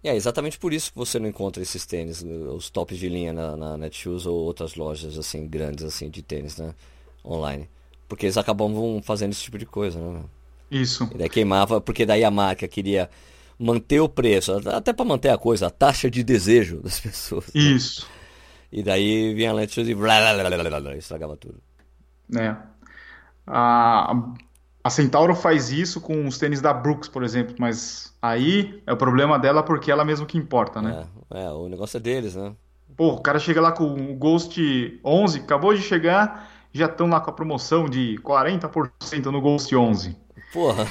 [0.02, 3.56] É exatamente por isso que você não encontra esses tênis, os tops de linha na,
[3.56, 6.72] na Netshoes ou outras lojas assim grandes assim de tênis, né?
[7.24, 7.68] Online.
[8.08, 10.22] Porque eles acabam fazendo esse tipo de coisa, né?
[10.70, 11.08] Isso.
[11.12, 13.10] E daí queimava, porque daí a marca queria
[13.58, 17.46] manter o preço, até para manter a coisa, a taxa de desejo das pessoas.
[17.54, 17.60] Né?
[17.60, 18.06] Isso.
[18.70, 21.60] E daí vinha a Netshoes e blá, blá, blá, estragava tudo.
[22.36, 22.56] É.
[23.46, 24.14] A,
[24.82, 28.96] a Centauro faz isso com os tênis da Brooks, por exemplo, mas aí é o
[28.96, 31.06] problema dela porque ela mesmo que importa, né?
[31.30, 32.54] É, é o negócio é deles, né?
[32.96, 37.20] Pô, o cara chega lá com o Ghost 11, acabou de chegar, já estão lá
[37.20, 40.16] com a promoção de 40% no Ghost 11.
[40.52, 40.86] Porra.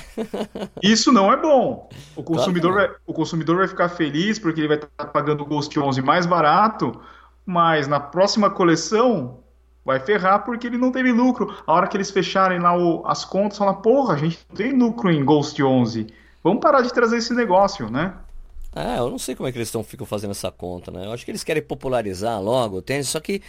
[0.81, 1.89] Isso não é bom.
[2.15, 5.45] O consumidor, claro vai, o consumidor vai ficar feliz porque ele vai estar pagando o
[5.45, 6.99] Ghost 11 mais barato,
[7.45, 9.39] mas na próxima coleção
[9.83, 11.55] vai ferrar porque ele não teve lucro.
[11.65, 14.73] A hora que eles fecharem lá o, as contas, falam, porra, a gente não tem
[14.73, 16.07] lucro em Ghost 11.
[16.43, 18.13] Vamos parar de trazer esse negócio, né?
[18.75, 21.05] É, eu não sei como é que eles estão ficam fazendo essa conta, né?
[21.05, 23.41] Eu acho que eles querem popularizar logo o tênis, só que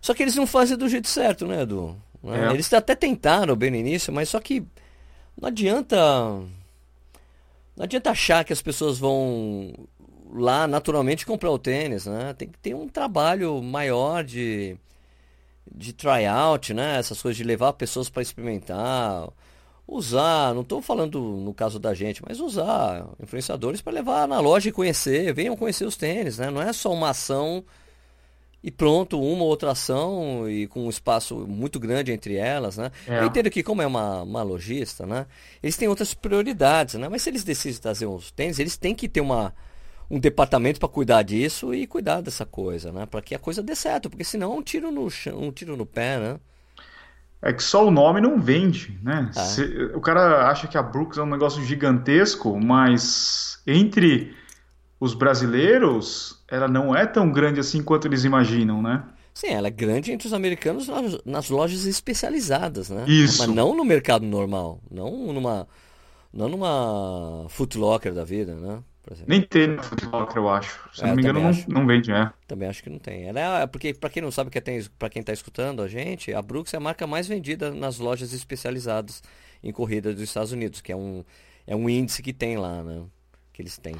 [0.00, 1.96] só que eles não fazem do jeito certo, né, Edu?
[2.24, 2.52] É.
[2.52, 4.64] Eles até tentaram bem no início, mas só que
[5.40, 5.96] não adianta.
[7.76, 9.72] Não adianta achar que as pessoas vão
[10.32, 12.34] lá naturalmente comprar o tênis, né?
[12.34, 14.76] Tem que ter um trabalho maior de,
[15.72, 16.98] de tryout, né?
[16.98, 19.28] Essas coisas de levar pessoas para experimentar.
[19.86, 24.68] Usar, não estou falando no caso da gente, mas usar influenciadores para levar na loja
[24.68, 26.50] e conhecer, venham conhecer os tênis, né?
[26.50, 27.64] Não é só uma ação
[28.62, 32.90] e pronto, uma outra ação e com um espaço muito grande entre elas, né?
[33.06, 33.20] É.
[33.20, 35.26] Eu entendo que como é uma, uma lojista, né?
[35.62, 37.08] Eles têm outras prioridades, né?
[37.08, 39.54] Mas se eles decidem trazer uns tênis, eles têm que ter uma,
[40.10, 43.06] um departamento para cuidar disso e cuidar dessa coisa, né?
[43.06, 45.76] Para que a coisa dê certo, porque senão é um tiro no chão, um tiro
[45.76, 46.40] no pé, né?
[47.40, 49.30] É que só o nome não vende, né?
[49.36, 49.40] É.
[49.40, 49.62] Se,
[49.94, 54.34] o cara acha que a Brooks é um negócio gigantesco, mas entre
[55.00, 59.04] os brasileiros, ela não é tão grande assim quanto eles imaginam, né?
[59.32, 60.88] Sim, ela é grande entre os americanos
[61.24, 63.04] nas lojas especializadas, né?
[63.06, 63.38] Isso.
[63.38, 65.68] Mas não no mercado normal, não numa,
[66.32, 68.82] não numa Foot Locker da vida, né?
[69.26, 70.90] Nem tem no Foot Locker, eu acho.
[70.92, 72.30] Se é, não me engano, não, não, vende, é.
[72.46, 73.28] Também acho que não tem.
[73.28, 76.34] Ela é, porque, para quem não sabe, que tem, para quem está escutando a gente,
[76.34, 79.22] a Brooks é a marca mais vendida nas lojas especializadas
[79.62, 81.24] em corrida dos Estados Unidos, que é um,
[81.66, 83.02] é um índice que tem lá, né?
[83.52, 83.94] Que eles têm.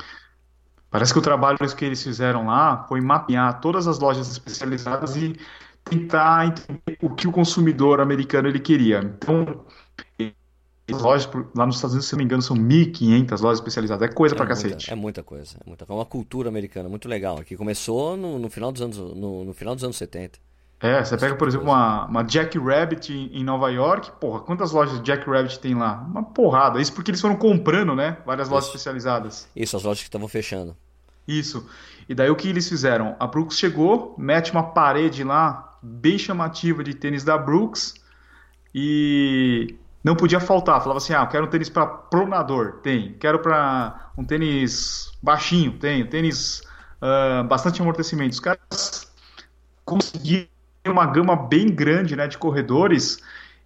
[0.91, 5.37] Parece que o trabalho que eles fizeram lá foi mapear todas as lojas especializadas e
[5.85, 9.01] tentar entender o que o consumidor americano ele queria.
[9.01, 9.65] Então,
[10.91, 14.09] as lojas lá nos Estados Unidos, se não me engano, são 1.500 lojas especializadas.
[14.09, 14.91] É coisa é pra muita, cacete.
[14.91, 15.59] É muita coisa.
[15.65, 17.39] É muita É uma cultura americana muito legal.
[17.45, 20.39] Que começou no, no, final, dos anos, no, no final dos anos 70.
[20.81, 24.99] É, você pega, por exemplo, uma, uma Jack Rabbit em Nova York, porra, quantas lojas
[24.99, 26.07] de Jack Rabbit tem lá?
[26.09, 26.81] Uma porrada.
[26.81, 28.19] Isso porque eles foram comprando, né?
[28.25, 28.55] Várias Isso.
[28.55, 29.49] lojas especializadas.
[29.57, 30.77] Isso, as lojas que estavam fechando.
[31.27, 31.69] Isso.
[32.09, 33.17] E daí o que eles fizeram?
[33.19, 37.95] A Brooks chegou, mete uma parede lá, bem chamativa de tênis da Brooks,
[38.73, 40.81] e não podia faltar.
[40.81, 43.15] Falava assim: ah, eu quero um tênis para pronador, tem.
[43.15, 46.07] Quero para um tênis baixinho, tem.
[46.07, 46.63] Tênis
[47.03, 48.33] uh, bastante amortecimento.
[48.33, 49.13] Os caras
[49.85, 50.58] conseguiram
[50.91, 53.19] uma gama bem grande né, de corredores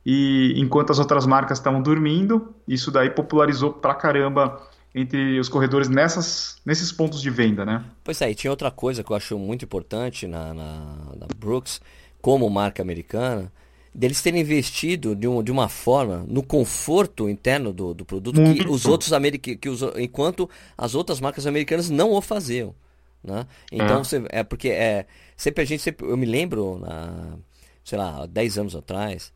[0.04, 4.60] e enquanto as outras marcas estavam dormindo, isso daí popularizou pra caramba
[4.94, 7.84] entre os corredores nessas, nesses pontos de venda, né?
[8.04, 10.74] Pois é, e tinha outra coisa que eu acho muito importante na, na,
[11.18, 11.80] na Brooks,
[12.20, 13.50] como marca americana,
[13.94, 18.64] deles terem investido de, um, de uma forma no conforto interno do, do produto muito.
[18.64, 22.74] que os outros americanos, que os, enquanto as outras marcas americanas não o faziam.
[23.22, 23.46] Né?
[23.70, 24.04] Então, é.
[24.04, 25.06] Você, é porque é,
[25.36, 27.36] sempre a gente, sempre, eu me lembro, na,
[27.84, 29.32] sei lá, 10 anos atrás,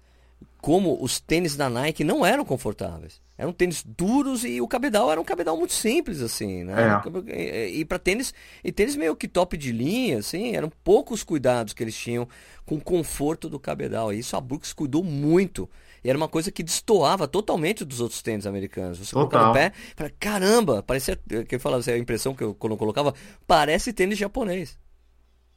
[0.61, 3.20] como os tênis da Nike não eram confortáveis.
[3.38, 7.03] Eram tênis duros e o cabedal era um cabedal muito simples, assim, né?
[7.29, 7.68] É.
[7.68, 8.33] E, para tênis,
[8.64, 12.27] e tênis meio que top de linha, assim, eram poucos cuidados que eles tinham
[12.64, 14.11] com o conforto do cabedal.
[14.12, 15.68] E isso a Brooks cuidou muito.
[16.03, 18.99] E era uma coisa que destoava totalmente dos outros tênis americanos.
[18.99, 22.77] Você colocava no pé, fala, caramba, parecia, que eu falava, a impressão que eu quando
[22.77, 23.12] colocava,
[23.46, 24.79] parece tênis japonês.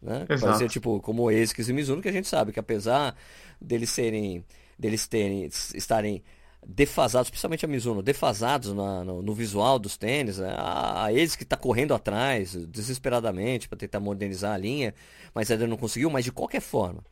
[0.02, 0.26] Né?
[0.28, 3.16] Parecia tipo como o ASICS e Mizuno, que a gente sabe que apesar
[3.62, 4.44] deles serem,
[4.78, 6.24] deles terem, estarem
[6.66, 10.54] defasados, principalmente a Mizuno, defasados na, no, no, visual dos tênis, né?
[10.58, 14.94] a, a eles que está correndo atrás desesperadamente para tentar modernizar a linha,
[15.34, 17.04] mas ainda não conseguiu, mas de qualquer forma,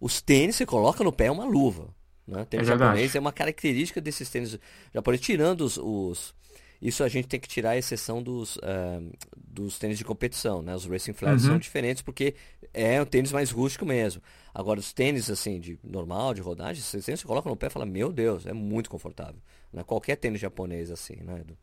[0.00, 1.88] os tênis você coloca no pé é uma luva.
[2.26, 2.44] Né?
[2.44, 4.58] Tênis é japonês é uma característica desses tênis
[4.94, 6.34] japoneses, tirando os, os
[6.80, 10.74] isso a gente tem que tirar a exceção dos, uh, dos tênis de competição, né?
[10.74, 11.50] Os racing flats uhum.
[11.50, 12.34] são diferentes porque
[12.72, 14.22] é um tênis mais rústico mesmo.
[14.54, 17.86] Agora, os tênis, assim, de normal, de rodagem, você, você coloca no pé e fala,
[17.86, 19.40] meu Deus, é muito confortável.
[19.72, 19.82] Né?
[19.84, 21.56] Qualquer tênis japonês, assim, né, Edu?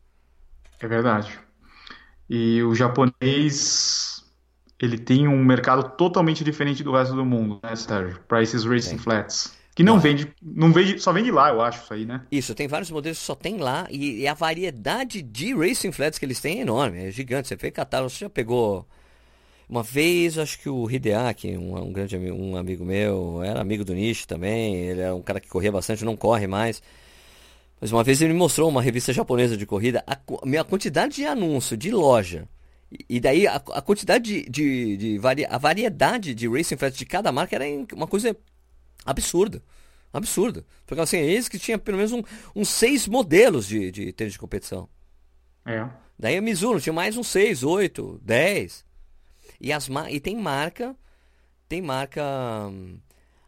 [0.80, 1.38] É verdade.
[2.28, 4.24] E o japonês,
[4.80, 8.20] ele tem um mercado totalmente diferente do resto do mundo, né, Sérgio?
[8.26, 9.53] Para esses racing flats.
[9.74, 12.22] Que não, vende, não vende, só vende lá, eu acho, isso aí, né?
[12.30, 16.16] Isso, tem vários modelos que só tem lá e, e a variedade de racing flats
[16.16, 17.48] que eles têm é enorme, é gigante.
[17.48, 18.86] Você vê catálogo, você já pegou
[19.68, 23.84] uma vez, acho que o Hideaki, um, um grande amigo, um amigo meu, era amigo
[23.84, 26.80] do Nishi também, ele era um cara que corria bastante, não corre mais.
[27.80, 31.26] Mas uma vez ele me mostrou uma revista japonesa de corrida, a, a quantidade de
[31.26, 32.48] anúncio de loja
[33.08, 37.04] e daí a, a quantidade de, de, de vari, a variedade de racing flats de
[37.04, 38.36] cada marca era uma coisa
[39.04, 39.62] absurda.
[40.12, 40.64] Absurda.
[40.86, 42.22] Porque assim, eles que tinha pelo menos um,
[42.54, 44.88] uns seis modelos de, de tênis de competição.
[45.66, 45.88] É.
[46.18, 48.84] Daí a Mizuno tinha mais uns seis, oito, dez.
[49.60, 50.94] E, as, e tem marca,
[51.68, 52.22] tem marca
[52.68, 52.98] hum,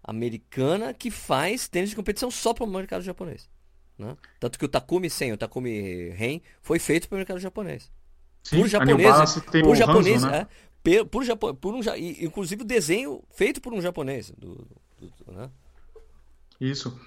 [0.02, 3.48] americana que faz tênis de competição só para o mercado japonês.
[3.98, 4.16] Né?
[4.40, 7.90] Tanto que o Takumi 100, o Takumi Ren, foi feito para o mercado japonês.
[8.42, 10.46] Sim, por japonês, por japonês, Hanzo, né?
[10.84, 11.80] é, por, por, por um,
[12.20, 14.30] inclusive o desenho feito por um japonês.
[14.30, 14.85] Do, do,
[15.28, 15.50] né?
[16.60, 16.98] Isso.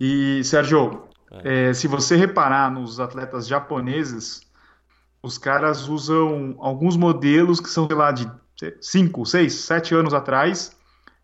[0.00, 1.70] E, Sérgio, é.
[1.70, 4.42] É, se você reparar nos atletas japoneses,
[5.22, 8.30] os caras usam alguns modelos que são, sei lá, de
[8.80, 10.76] 5, 6, 7 anos atrás,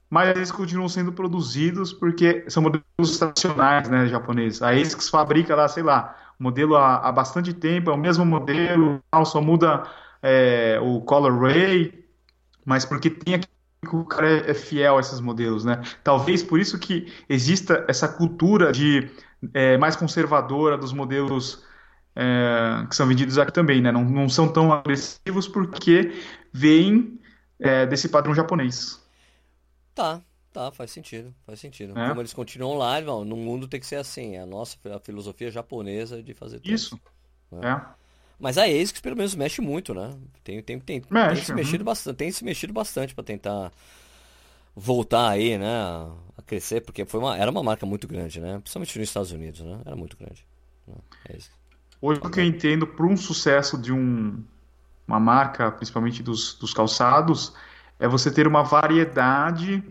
[0.08, 4.62] mas eles continuam sendo produzidos porque são modelos tradicionais, né, japoneses.
[4.62, 9.00] A ASICS fabrica lá, sei lá, modelo há, há bastante tempo, é o mesmo modelo,
[9.24, 9.84] só muda
[10.22, 12.04] é, o color ray,
[12.64, 13.40] mas porque tem
[13.86, 15.80] o cara é fiel a esses modelos, né?
[16.04, 19.10] Talvez por isso que exista essa cultura de
[19.54, 21.64] é, mais conservadora dos modelos
[22.14, 23.90] é, que são vendidos aqui também, né?
[23.90, 26.12] Não, não são tão agressivos porque
[26.52, 27.18] vêm
[27.58, 29.00] é, desse padrão japonês.
[29.94, 30.20] Tá,
[30.52, 31.98] tá, faz sentido, faz sentido.
[31.98, 32.08] É.
[32.08, 35.50] Como eles continuam lá, no mundo tem que ser assim, é a nossa a filosofia
[35.50, 37.00] japonesa de fazer Isso,
[37.50, 37.60] né?
[37.96, 37.99] é.
[38.40, 40.14] Mas a ASICS pelo menos mexe muito, né?
[40.42, 41.84] Tem, tem, tem, mexe, tem se mexido uhum.
[41.84, 43.70] bastante, tem se mexido bastante para tentar
[44.74, 45.68] voltar aí, né,
[46.38, 48.58] a crescer, porque foi uma, era uma marca muito grande, né?
[48.60, 49.80] Principalmente nos Estados Unidos, né?
[49.84, 50.46] Era muito grande.
[51.28, 51.36] É
[52.00, 54.42] Hoje o que eu entendo para um sucesso de um,
[55.06, 57.52] uma marca, principalmente dos, dos calçados,
[57.98, 59.84] é você ter uma variedade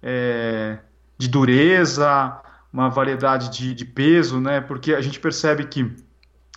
[0.00, 0.78] é,
[1.16, 2.40] de dureza,
[2.72, 4.60] uma variedade de, de peso, né?
[4.60, 5.96] Porque a gente percebe que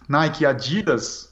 [0.07, 1.30] Nike e Adidas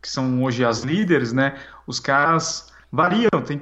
[0.00, 1.58] que são hoje as líderes, né?
[1.86, 3.58] Os caras variam, tem,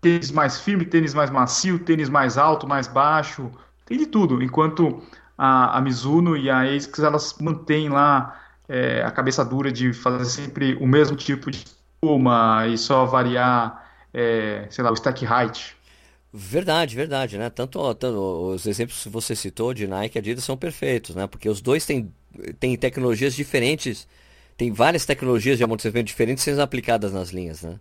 [0.00, 3.50] tênis mais firme, tênis mais macio, tênis mais alto, mais baixo,
[3.84, 4.42] tem de tudo.
[4.42, 5.02] Enquanto
[5.36, 10.24] a, a Mizuno e a ASICS, elas mantêm lá é, a cabeça dura de fazer
[10.24, 15.76] sempre o mesmo tipo de espuma e só variar, é, sei lá, o stack height.
[16.32, 17.48] Verdade, verdade, né?
[17.48, 21.26] Tanto, tanto, os exemplos que você citou de Nike e Adidas são perfeitos, né?
[21.26, 22.12] Porque os dois têm,
[22.60, 24.06] têm tecnologias diferentes
[24.56, 27.78] tem várias tecnologias de amortecimento diferentes sendo aplicadas nas linhas, né?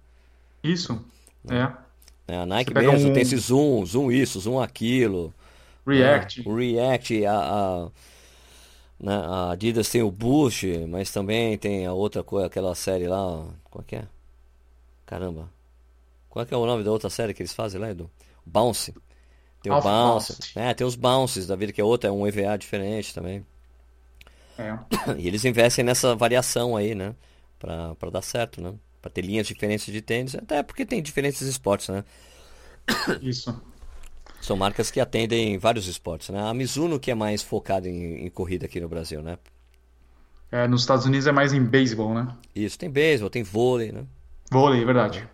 [0.63, 1.03] Isso,
[1.49, 1.71] é.
[2.27, 3.13] é a Nike mesmo um...
[3.13, 5.33] tem esse zoom, zoom isso, zoom aquilo.
[5.85, 6.41] React.
[6.41, 7.88] É, o React, a, a,
[8.99, 13.45] né, a, Adidas tem o Boost, mas também tem a outra coisa, aquela série lá,
[13.69, 14.05] qual que é?
[15.05, 15.49] Caramba.
[16.29, 18.09] Qual que é o nome da outra série que eles fazem lá, Edu?
[18.45, 18.93] Bounce.
[19.61, 20.33] Tem o Bounce.
[20.33, 20.59] Bounce.
[20.59, 23.45] É, tem os Bounces da vida, que é outra, é um EVA diferente também.
[24.58, 24.78] É.
[25.18, 27.15] E eles investem nessa variação aí, né?
[27.60, 28.74] Pra, pra dar certo, né?
[29.02, 32.04] Pra ter linhas diferentes de tênis, até porque tem diferentes esportes, né?
[33.22, 33.60] Isso.
[34.41, 36.41] São marcas que atendem vários esportes, né?
[36.41, 39.38] A Mizuno que é mais focada em, em corrida aqui no Brasil, né?
[40.52, 42.28] É, nos Estados Unidos é mais em beisebol, né?
[42.56, 44.06] Isso, tem beisebol, tem vôlei, né?
[44.52, 45.28] Vôlei, é verdade.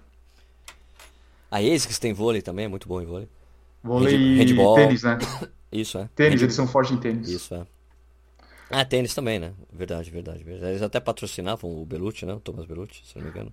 [1.50, 3.28] A ASICS tem vôlei também, é muito bom em vôlei.
[3.84, 4.76] Vôlei e handball.
[4.76, 5.18] tênis, né?
[5.72, 6.10] Isso, é.
[6.16, 7.30] Tênis, eles são fortes em tênis.
[7.30, 7.66] Isso, é.
[8.72, 9.54] Ah, tênis também, né?
[9.72, 10.72] Verdade, verdade, verdade.
[10.74, 12.34] Eles até patrocinavam o Belucci, né?
[12.34, 13.52] O Thomas Belucci, se não me engano.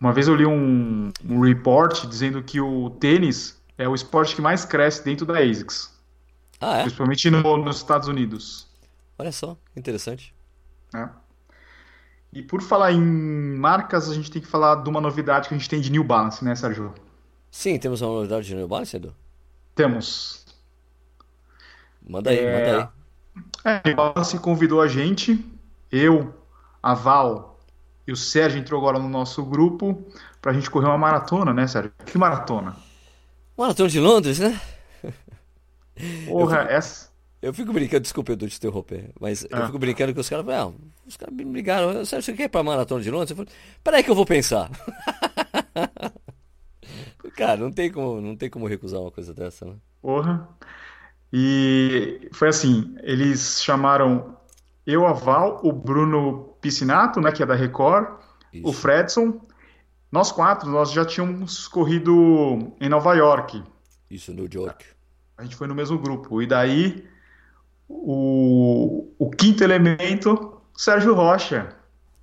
[0.00, 4.42] Uma vez eu li um, um report dizendo que o tênis é o esporte que
[4.42, 5.94] mais cresce dentro da ASICS.
[6.60, 6.82] Ah, é?
[6.82, 8.66] Principalmente no, nos Estados Unidos.
[9.18, 10.34] Olha só, interessante.
[10.94, 11.08] É.
[12.32, 15.58] E por falar em marcas, a gente tem que falar de uma novidade que a
[15.58, 16.94] gente tem de New Balance, né, Sérgio?
[17.50, 19.14] Sim, temos uma novidade de New Balance, Edu?
[19.74, 20.44] Temos.
[22.06, 22.52] Manda aí, é...
[22.52, 22.95] manda aí.
[23.64, 25.44] É, ela se convidou a gente,
[25.90, 26.34] eu,
[26.82, 27.58] a Val
[28.06, 30.06] e o Sérgio entrou agora no nosso grupo
[30.40, 31.92] pra gente correr uma maratona, né, Sérgio?
[32.04, 32.76] Que maratona?
[33.56, 34.60] Maratona de Londres, né?
[36.28, 37.10] Porra, eu fico, essa.
[37.42, 39.66] Eu fico brincando, desculpa eu te interromper, mas eu ah.
[39.66, 40.70] fico brincando que os caras, ah,
[41.06, 43.30] os caras me ligaram, Sérgio, você quer ir pra maratona de Londres?
[43.30, 44.70] Eu falei, peraí que eu vou pensar.
[47.36, 49.74] Cara, não tem como, não tem como recusar uma coisa dessa, né?
[50.00, 50.48] Porra.
[51.38, 54.38] E foi assim, eles chamaram
[54.86, 58.08] eu, a Val, o Bruno Piscinato, né, que é da Record,
[58.50, 58.66] Isso.
[58.66, 59.38] o Fredson.
[60.10, 63.62] Nós quatro, nós já tínhamos corrido em Nova York.
[64.10, 64.86] Isso, New York.
[65.36, 66.40] A gente foi no mesmo grupo.
[66.40, 67.06] E daí,
[67.86, 71.68] o, o quinto elemento, Sérgio Rocha.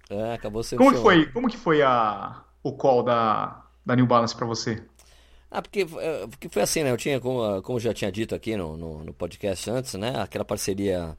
[0.09, 4.07] É, acabou sendo como que foi Como que foi a, o call da, da New
[4.07, 4.83] Balance para você?
[5.53, 6.89] Ah, porque, é, porque foi assim, né?
[6.89, 10.19] Eu tinha, como, como já tinha dito aqui no, no, no, podcast antes, né?
[10.19, 11.15] Aquela parceria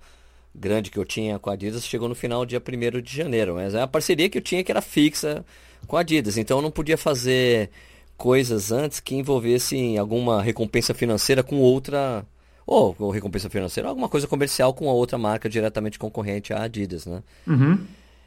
[0.53, 3.55] grande que eu tinha com a Adidas chegou no final dia 1 de janeiro.
[3.55, 5.45] Mas é a parceria que eu tinha que era fixa
[5.87, 6.37] com a Adidas.
[6.37, 7.71] Então eu não podia fazer
[8.17, 12.27] coisas antes que envolvessem alguma recompensa financeira com outra.
[12.67, 17.07] Ou, ou recompensa financeira, alguma coisa comercial com a outra marca diretamente concorrente à Adidas,
[17.07, 17.23] né?
[17.47, 17.87] Uhum.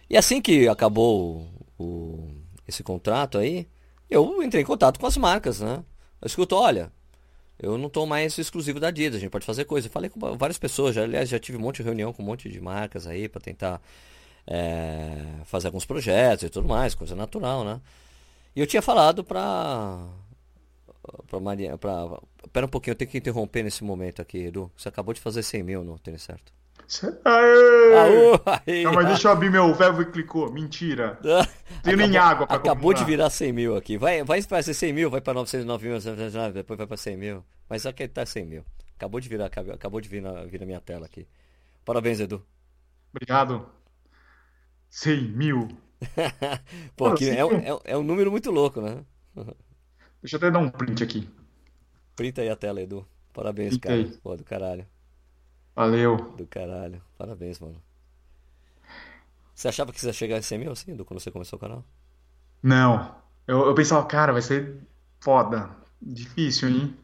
[0.10, 2.30] E assim que acabou o, o,
[2.66, 3.68] esse contrato aí,
[4.10, 5.84] eu entrei em contato com as marcas, né?
[6.22, 6.92] Eu escuto, olha,
[7.60, 9.88] eu não estou mais exclusivo da Adidas, a gente pode fazer coisa.
[9.88, 12.26] Eu falei com várias pessoas, já, aliás, já tive um monte de reunião com um
[12.26, 13.82] monte de marcas aí para tentar
[14.46, 17.82] é, fazer alguns projetos e tudo mais, coisa natural, né?
[18.56, 20.00] E eu tinha falado para
[21.28, 21.78] para Maria,
[22.52, 24.72] Pera um pouquinho, eu tenho que interromper nesse momento aqui, Edu.
[24.76, 26.57] Você acabou de fazer 100 mil no tênis certo.
[27.26, 28.34] Aê!
[28.66, 28.84] Aê!
[28.84, 30.52] Não, mas deixa eu abrir meu verbo e clicou.
[30.52, 31.20] Mentira.
[31.84, 33.98] Tenho nem água pra Acabou de virar 100 mil aqui.
[33.98, 36.00] Vai, vai fazer 100 mil, vai pra 909 mil,
[36.54, 37.46] depois vai pra 100 mil.
[37.70, 38.66] Mas só que tá 100 mil.
[38.96, 41.28] Acabou de virar, acabou de vir na, vir na minha tela aqui.
[41.84, 42.44] Parabéns, Edu.
[43.12, 43.68] Obrigado.
[44.90, 45.68] 100 mil.
[46.96, 49.04] Pô, aqui é, é, é um número muito louco, né?
[50.22, 51.30] Deixa eu até dar um print aqui.
[52.16, 53.06] Printa aí a tela, Edu.
[53.34, 54.10] Parabéns, cara.
[54.24, 54.88] Pô, do caralho.
[55.78, 56.18] Valeu.
[56.36, 57.00] Do caralho.
[57.20, 57.80] Parabéns, mano.
[59.54, 61.60] Você achava que você ia chegar em 100 mil assim, Edu, quando você começou o
[61.60, 61.86] canal?
[62.64, 63.16] Não.
[63.46, 64.76] Eu, eu pensava, cara, vai ser
[65.20, 65.70] foda.
[66.02, 66.98] Difícil, hein?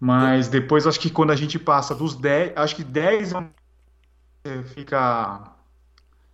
[0.00, 3.32] Mas depois acho que quando a gente passa dos 10, acho que 10
[4.44, 5.52] é fica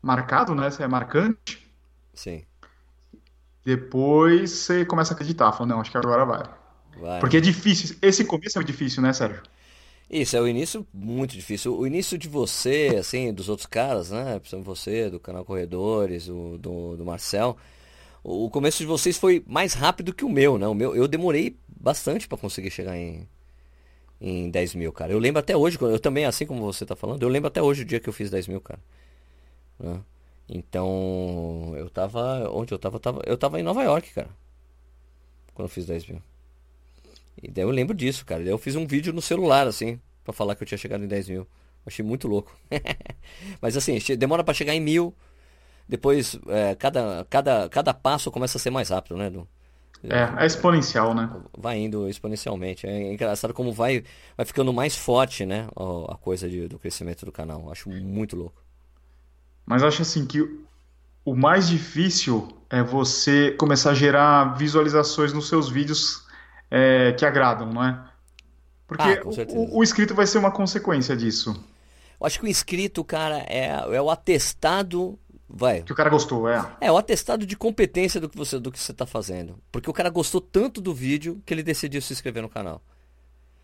[0.01, 0.71] marcado, né?
[0.71, 1.69] Você é marcante.
[2.15, 2.45] Sim.
[3.65, 6.45] Depois você começa a acreditar, fala, não, acho que agora vai.
[7.01, 7.97] Vai, Porque é difícil.
[8.01, 9.43] Esse começo é difícil, né, Sérgio?
[10.09, 11.77] Isso, é o início muito difícil.
[11.77, 14.39] O início de você, assim, dos outros caras, né?
[14.39, 17.57] Principalmente você, do canal Corredores, o, do, do Marcel.
[18.25, 20.67] O começo de vocês foi mais rápido que o meu, né?
[20.69, 23.29] O meu, eu demorei bastante pra conseguir chegar em,
[24.21, 25.13] em 10 mil, cara.
[25.13, 27.83] Eu lembro até hoje, eu também, assim como você tá falando, eu lembro até hoje
[27.83, 28.81] o dia que eu fiz 10 mil, cara.
[29.79, 30.01] né?
[30.49, 32.51] Então, eu tava.
[32.53, 32.81] Onde eu?
[32.83, 34.31] Eu tava, eu tava em Nova York, cara,
[35.55, 36.23] quando eu fiz 10 mil.
[37.43, 38.43] E daí eu lembro disso, cara.
[38.43, 41.09] Daí eu fiz um vídeo no celular, assim, pra falar que eu tinha chegado em
[41.09, 41.47] 10 mil.
[41.85, 42.53] Achei muito louco.
[43.61, 45.15] Mas assim, demora pra chegar em mil.
[45.89, 49.47] Depois, é, cada, cada, cada passo começa a ser mais rápido, né, Edu?
[50.05, 51.31] É, é exponencial, né?
[51.57, 52.87] Vai indo exponencialmente.
[52.87, 54.05] É engraçado como vai,
[54.37, 55.69] vai ficando mais forte, né,
[56.09, 57.71] a coisa de- do crescimento do canal.
[57.71, 58.63] Acho muito louco.
[59.65, 60.41] Mas acho assim que
[61.25, 66.26] o mais difícil é você começar a gerar visualizações nos seus vídeos
[66.71, 67.89] é, que agradam, não é?
[67.91, 68.11] Ah,
[68.87, 71.51] Porque com o, o- o inscrito vai ser uma consequência disso.
[72.21, 75.19] Eu acho que o inscrito, cara, é, é o atestado.
[75.49, 76.65] Vai, Que o cara gostou, é.
[76.81, 79.59] É, o atestado de competência do que você do que você está fazendo.
[79.71, 82.83] Porque o cara gostou tanto do vídeo que ele decidiu se inscrever no canal.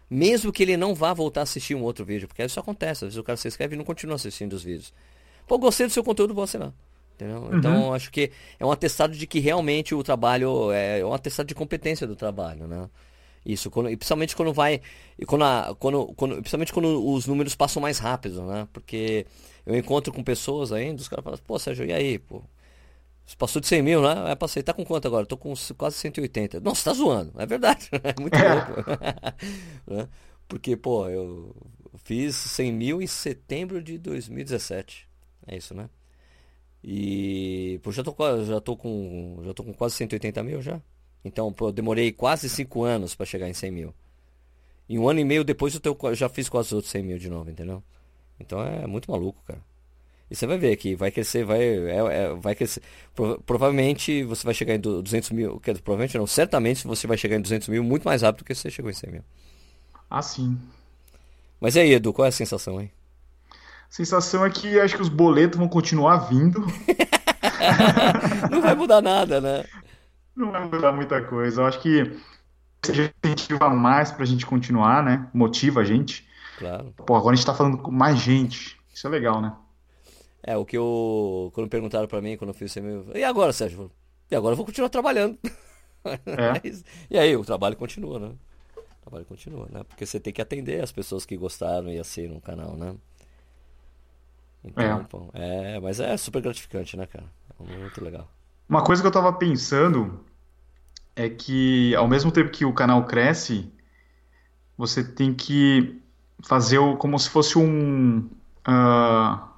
[0.09, 3.09] Mesmo que ele não vá voltar a assistir um outro vídeo, porque isso acontece, às
[3.09, 4.93] vezes o cara se inscreve e não continua assistindo os vídeos.
[5.47, 6.73] Pô, gostei do seu conteúdo, vou assinar.
[7.23, 7.51] Entendeu?
[7.59, 11.47] Então, acho que é um atestado de que realmente o trabalho é é um atestado
[11.47, 12.89] de competência do trabalho, né?
[13.45, 14.81] Isso, quando, e principalmente quando vai,
[15.19, 18.69] e quando, a- quando, quando, principalmente quando os números passam mais rápido, né?
[18.73, 19.27] Porque
[19.67, 22.43] eu encontro com pessoas ainda, os caras falam, pô, Sérgio, e aí, pô?
[23.27, 24.31] Você passou de 100 mil, né?
[24.33, 24.63] É, passei.
[24.63, 25.25] Tá com quanto agora?
[25.27, 26.61] Tô com quase 180.
[26.61, 27.33] Não, você tá zoando.
[27.39, 27.89] É verdade.
[28.05, 28.73] É muito louco.
[29.87, 30.09] Né?
[30.49, 31.55] Porque, pô, eu
[32.05, 35.09] fiz 100 mil em setembro de 2017.
[35.47, 35.89] É isso, né?
[36.85, 38.15] E, pô, já tô,
[38.45, 40.81] já tô com, já tô com quase 180 mil já.
[41.25, 43.95] Então, pô, eu demorei quase 5 anos pra chegar em 100 mil.
[44.89, 47.03] E um ano e meio depois eu, tenho eu já fiz quase os outros 100
[47.03, 47.83] mil de novo, entendeu?
[48.41, 49.61] Então é muito maluco, cara.
[50.31, 52.83] E você vai ver que vai crescer, vai, é- é- vai crescer.
[53.15, 57.07] Pro- provavelmente você vai chegar em du- 200 mil, quer dizer, provavelmente não, certamente você
[57.07, 59.25] vai chegar em 200 mil muito mais rápido do que você chegou em 100 mil.
[60.11, 60.59] Ah, sim.
[61.61, 62.91] Mas e aí, Edu, qual é a sensação, hein?
[63.93, 66.65] Sensação é que acho que os boletos vão continuar vindo.
[68.51, 69.67] Não vai mudar nada, né?
[70.35, 71.61] Não vai mudar muita coisa.
[71.61, 72.11] Eu acho que
[72.83, 75.29] seja incentiva mais pra gente continuar, né?
[75.35, 76.27] Motiva a gente.
[76.59, 76.95] Claro.
[77.07, 78.79] Pô, agora a gente tá falando com mais gente.
[78.95, 79.53] Isso é legal, né?
[80.43, 81.51] É, o que eu.
[81.55, 83.91] Quando perguntaram pra mim, quando eu fiz 100 mil, eu falei, e agora, Sérgio?
[84.31, 85.39] E agora eu vou continuar trabalhando.
[86.27, 86.51] É.
[86.65, 88.33] Mas- E aí, o trabalho continua, né?
[88.77, 89.85] O trabalho continua, né?
[89.85, 92.97] Porque você tem que atender as pessoas que gostaram e assinam o canal, né?
[94.65, 95.05] Então, É.
[95.05, 97.27] pô, é, mas é super gratificante, né, cara?
[97.59, 98.29] É muito legal.
[98.69, 100.25] Uma coisa que eu tava pensando
[101.17, 103.73] é que ao mesmo tempo que o canal cresce,
[104.77, 106.01] você tem que
[106.45, 108.29] fazer o- como se fosse um
[108.65, 109.49] ah,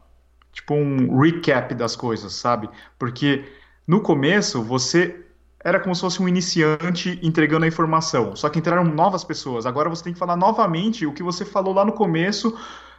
[0.53, 2.71] tipo um recap das coisas, sabe?
[2.99, 3.45] Porque
[3.87, 5.25] no começo você
[5.61, 9.67] era como se fosse um iniciante entregando a informação, só que entraram novas pessoas.
[9.67, 12.57] Agora você tem que falar novamente o que você falou lá no começo,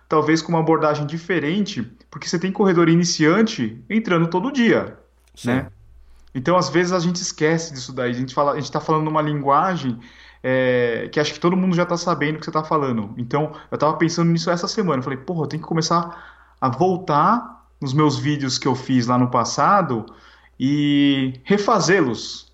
[0.08, 4.98] talvez com uma abordagem diferente, porque você tem corredor iniciante entrando todo dia,
[5.36, 5.48] Sim.
[5.48, 5.68] né?
[6.34, 8.12] Então, às vezes, a gente esquece disso daí.
[8.12, 9.98] A gente fala, a gente está falando uma linguagem
[10.44, 13.14] é, que acho que todo mundo já está sabendo o que você está falando.
[13.18, 15.00] Então, eu estava pensando nisso essa semana.
[15.00, 19.08] Eu falei, porra, eu tenho que começar a voltar nos meus vídeos que eu fiz
[19.08, 20.06] lá no passado
[20.60, 22.54] e refazê-los.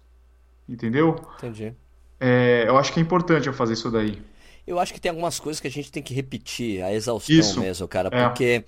[0.69, 1.15] Entendeu?
[1.37, 1.73] Entendi.
[2.19, 4.21] É, eu acho que é importante eu fazer isso daí.
[4.71, 7.59] Eu acho que tem algumas coisas que a gente tem que repetir, a exaustão Isso.
[7.59, 8.27] mesmo, cara, É.
[8.27, 8.63] porque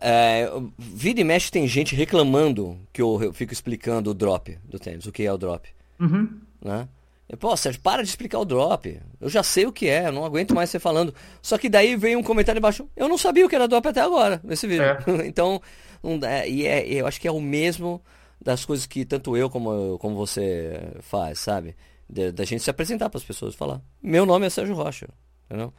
[0.00, 0.48] é,
[0.78, 5.06] vira e mexe tem gente reclamando que eu, eu fico explicando o drop do tênis,
[5.06, 5.68] o que é o drop,
[6.00, 6.40] Uhum.
[6.62, 6.88] né?
[7.28, 9.00] E, Pô, Sérgio, para de explicar o drop.
[9.18, 11.14] Eu já sei o que é, eu não aguento mais você falando.
[11.40, 12.86] Só que daí vem um comentário embaixo.
[12.94, 14.82] Eu não sabia o que era drop até agora, nesse vídeo.
[14.84, 14.98] É.
[15.26, 15.58] então,
[16.02, 18.02] não dá- e é, eu acho que é o mesmo
[18.38, 21.74] das coisas que tanto eu como, como você faz, sabe?
[22.08, 23.80] Da gente se apresentar para as pessoas, falar.
[24.02, 25.08] Meu nome é Sérgio Rocha,
[25.46, 25.72] entendeu?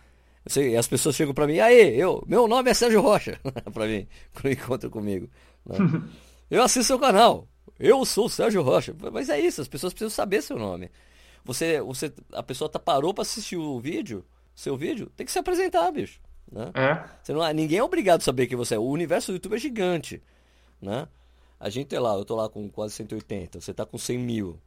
[0.44, 3.40] Eu sei, e as pessoas chegam para mim, aí, eu, meu nome é Sérgio Rocha,
[3.74, 5.30] para mim, quando encontram comigo.
[5.66, 5.78] né?
[6.50, 7.48] eu assisto seu canal.
[7.80, 8.96] Eu sou o Sérgio Rocha.
[9.12, 10.90] Mas é isso, as pessoas precisam saber seu nome.
[11.44, 15.40] Você, você, a pessoa tá, parou para assistir o vídeo, seu vídeo, tem que se
[15.40, 16.20] apresentar, bicho.
[16.52, 16.72] Né?
[16.74, 17.04] É.
[17.24, 18.80] Você não, ninguém é obrigado a saber quem você é.
[18.80, 20.22] O universo do YouTube é gigante.
[20.82, 21.08] Né?
[21.60, 24.60] A gente é lá, eu tô lá com quase 180, você tá com 100 mil.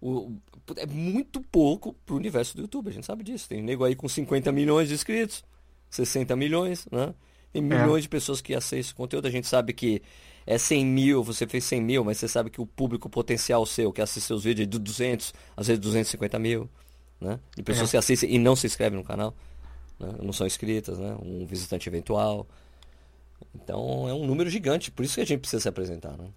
[0.00, 0.32] O,
[0.76, 3.48] é muito pouco pro universo do YouTube, a gente sabe disso.
[3.48, 5.44] Tem nego aí com 50 milhões de inscritos,
[5.90, 7.14] 60 milhões, né?
[7.52, 8.02] Tem milhões é.
[8.02, 9.26] de pessoas que acessam esse conteúdo.
[9.26, 10.02] A gente sabe que
[10.46, 13.92] é 100 mil, você fez 100 mil, mas você sabe que o público potencial seu
[13.92, 16.68] que assiste seus vídeos é de 200, às vezes 250 mil,
[17.20, 17.40] né?
[17.56, 17.90] De pessoas é.
[17.92, 19.34] que assistem e não se inscrevem no canal,
[19.98, 20.12] né?
[20.22, 21.16] não são inscritas, né?
[21.22, 22.46] Um visitante eventual.
[23.54, 26.28] Então é um número gigante, por isso que a gente precisa se apresentar, né?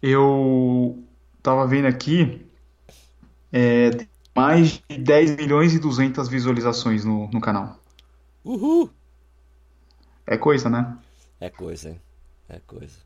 [0.00, 1.02] Eu
[1.42, 2.47] tava vendo aqui,
[3.52, 3.90] é,
[4.34, 7.78] mais de 10 milhões e 200 visualizações no, no canal.
[8.44, 8.90] Uhul!
[10.26, 10.96] É coisa, né?
[11.40, 11.96] É coisa,
[12.48, 12.96] é coisa.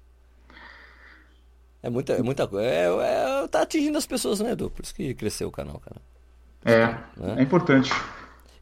[1.83, 2.67] É muita, é muita coisa.
[2.67, 4.71] É, é, tá atingindo as pessoas, né, Edu?
[4.71, 6.01] Por isso que cresceu o canal, cara.
[6.65, 6.87] É,
[7.21, 7.37] né?
[7.39, 7.91] é importante.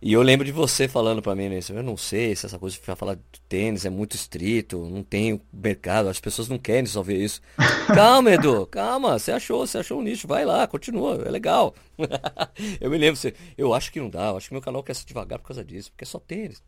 [0.02, 1.60] E eu lembro de você falando para mim, né?
[1.68, 5.38] Eu não sei se essa coisa de falar de tênis é muito estrito, não tem
[5.52, 7.42] mercado, as pessoas não querem só ver isso.
[7.94, 11.74] Calma, Edu, calma, você achou, você achou um nicho, vai lá, continua, é legal.
[12.80, 14.94] eu me lembro, você, eu acho que não dá, eu acho que meu canal quer
[14.94, 16.62] ser devagar por causa disso, porque é só tênis.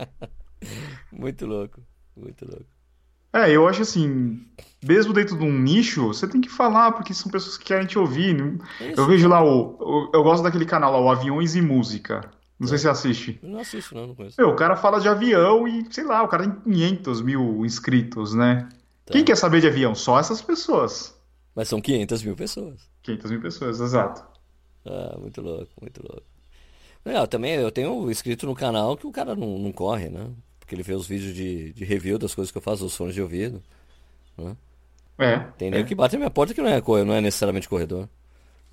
[1.12, 1.80] muito louco,
[2.16, 2.73] muito louco.
[3.34, 4.40] É, eu acho assim,
[4.80, 7.98] mesmo dentro de um nicho, você tem que falar, porque são pessoas que querem te
[7.98, 8.36] ouvir.
[8.80, 9.00] Isso.
[9.00, 12.30] Eu vejo lá o, Eu gosto daquele canal lá, o Aviões e Música.
[12.60, 12.68] Não é.
[12.68, 13.40] sei se você assiste.
[13.42, 14.36] não assisto, não, não conheço.
[14.38, 18.34] Meu, o cara fala de avião e, sei lá, o cara tem 500 mil inscritos,
[18.34, 18.68] né?
[19.04, 19.12] Tá.
[19.12, 19.96] Quem quer saber de avião?
[19.96, 21.18] Só essas pessoas.
[21.56, 22.88] Mas são 500 mil pessoas.
[23.02, 24.24] 500 mil pessoas, exato.
[24.86, 26.22] Ah, muito louco, muito louco.
[27.04, 30.30] Não, também eu tenho inscrito no canal que o cara não, não corre, né?
[30.64, 33.14] Porque ele vê os vídeos de, de review das coisas que eu faço, os fones
[33.14, 33.62] de ouvido.
[34.38, 34.56] Né?
[35.18, 35.38] É.
[35.58, 35.86] Tem nego é.
[35.86, 38.08] que bate na minha porta que não é, não é necessariamente corredor.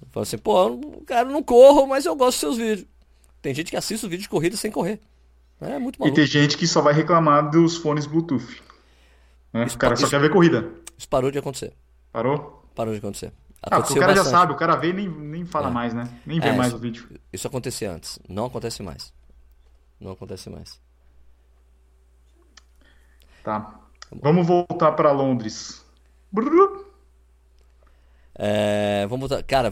[0.09, 2.87] Fala assim, pô, cara, não corro, mas eu gosto dos seus vídeos.
[3.41, 5.01] Tem gente que assiste os vídeos de corrida sem correr.
[5.59, 6.17] É muito maluco.
[6.17, 8.63] E tem gente que só vai reclamar dos fones Bluetooth.
[9.53, 9.65] Né?
[9.65, 10.71] o cara só isso, quer ver corrida.
[10.97, 11.73] Isso parou de acontecer.
[12.11, 12.65] Parou?
[12.73, 13.33] Parou de acontecer.
[13.61, 14.15] Ah, o cara bastante.
[14.15, 15.71] já sabe, o cara vê e nem, nem fala é.
[15.71, 16.09] mais, né?
[16.25, 17.07] Nem vê é, mais isso, o vídeo.
[17.33, 18.17] Isso acontecia antes.
[18.27, 19.13] Não acontece mais.
[19.99, 20.79] Não acontece mais.
[23.43, 23.79] Tá.
[24.21, 25.85] Vamos voltar para Londres.
[28.37, 29.43] É, vamos voltar.
[29.43, 29.71] Cara,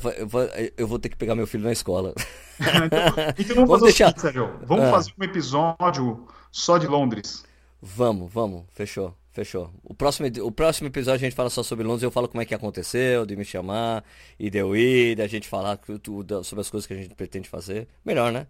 [0.78, 2.13] eu vou ter que pegar meu filho na escola.
[2.59, 4.07] então, então, vamos, vamos deixar.
[4.07, 4.59] Seguinte, Sérgio.
[4.63, 4.91] Vamos é.
[4.91, 7.43] fazer um episódio só de Londres.
[7.82, 8.65] Vamos, vamos.
[8.70, 9.74] Fechou, fechou.
[9.84, 12.03] O próximo, o próximo episódio a gente fala só sobre Londres.
[12.03, 14.03] Eu falo como é que aconteceu, de me chamar,
[14.38, 17.49] e de eu ir, da gente falar tudo, sobre as coisas que a gente pretende
[17.49, 17.88] fazer.
[18.05, 18.47] Melhor, né?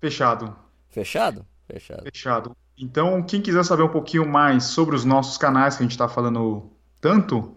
[0.00, 0.54] Fechado.
[0.90, 1.46] Fechado?
[1.66, 2.02] Fechado.
[2.02, 2.56] Fechado.
[2.80, 6.08] Então, quem quiser saber um pouquinho mais sobre os nossos canais que a gente está
[6.08, 6.70] falando
[7.00, 7.56] tanto,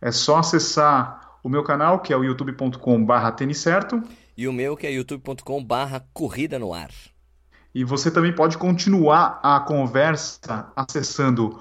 [0.00, 4.02] é só acessar o meu canal, que é o youtube.com/barra certo
[4.36, 6.90] E o meu, que é youtube.com/barra corrida no ar.
[7.74, 11.58] E você também pode continuar a conversa acessando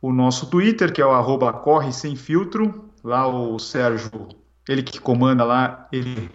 [0.00, 2.90] o nosso Twitter, que é o arroba corre sem filtro.
[3.02, 4.28] Lá o Sérgio,
[4.68, 6.30] ele que comanda lá, ele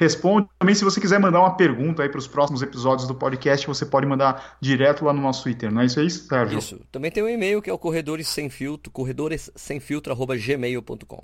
[0.00, 0.48] responde.
[0.58, 3.84] Também, se você quiser mandar uma pergunta aí para os próximos episódios do podcast, você
[3.84, 6.58] pode mandar direto lá no nosso Twitter, não é isso aí, Sérgio?
[6.58, 6.80] Isso.
[6.90, 11.22] Também tem um e-mail que é o corredores sem filtro, corredores sem filtro, arroba gmail.com.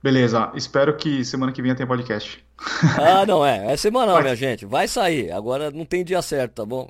[0.00, 2.44] Beleza, espero que semana que vem tenha podcast.
[2.96, 3.72] Ah, não é.
[3.72, 4.64] É semanal, minha gente.
[4.64, 5.32] Vai sair.
[5.32, 6.88] Agora não tem dia certo, tá bom?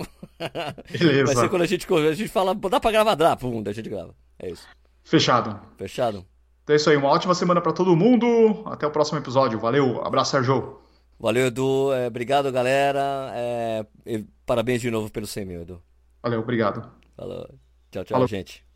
[0.91, 1.25] Beleza.
[1.25, 3.89] Vai ser quando a gente, a gente fala, dá pra gravar, dá, pum, a gente
[3.89, 4.15] grava.
[4.39, 4.67] É isso.
[5.03, 5.59] Fechado.
[5.79, 6.27] Fechado.
[6.69, 8.63] Então é isso aí, uma ótima semana para todo mundo.
[8.67, 9.59] Até o próximo episódio.
[9.59, 10.79] Valeu, abraço, Sérgio.
[11.19, 11.95] Valeu, Edu.
[11.95, 13.33] É, obrigado, galera.
[13.33, 13.87] É,
[14.45, 15.83] parabéns de novo pelo 100 mil, Edu.
[16.23, 16.87] Valeu, obrigado.
[17.17, 17.49] Falou.
[17.91, 18.29] Tchau, tchau, Falou.
[18.29, 18.68] gente.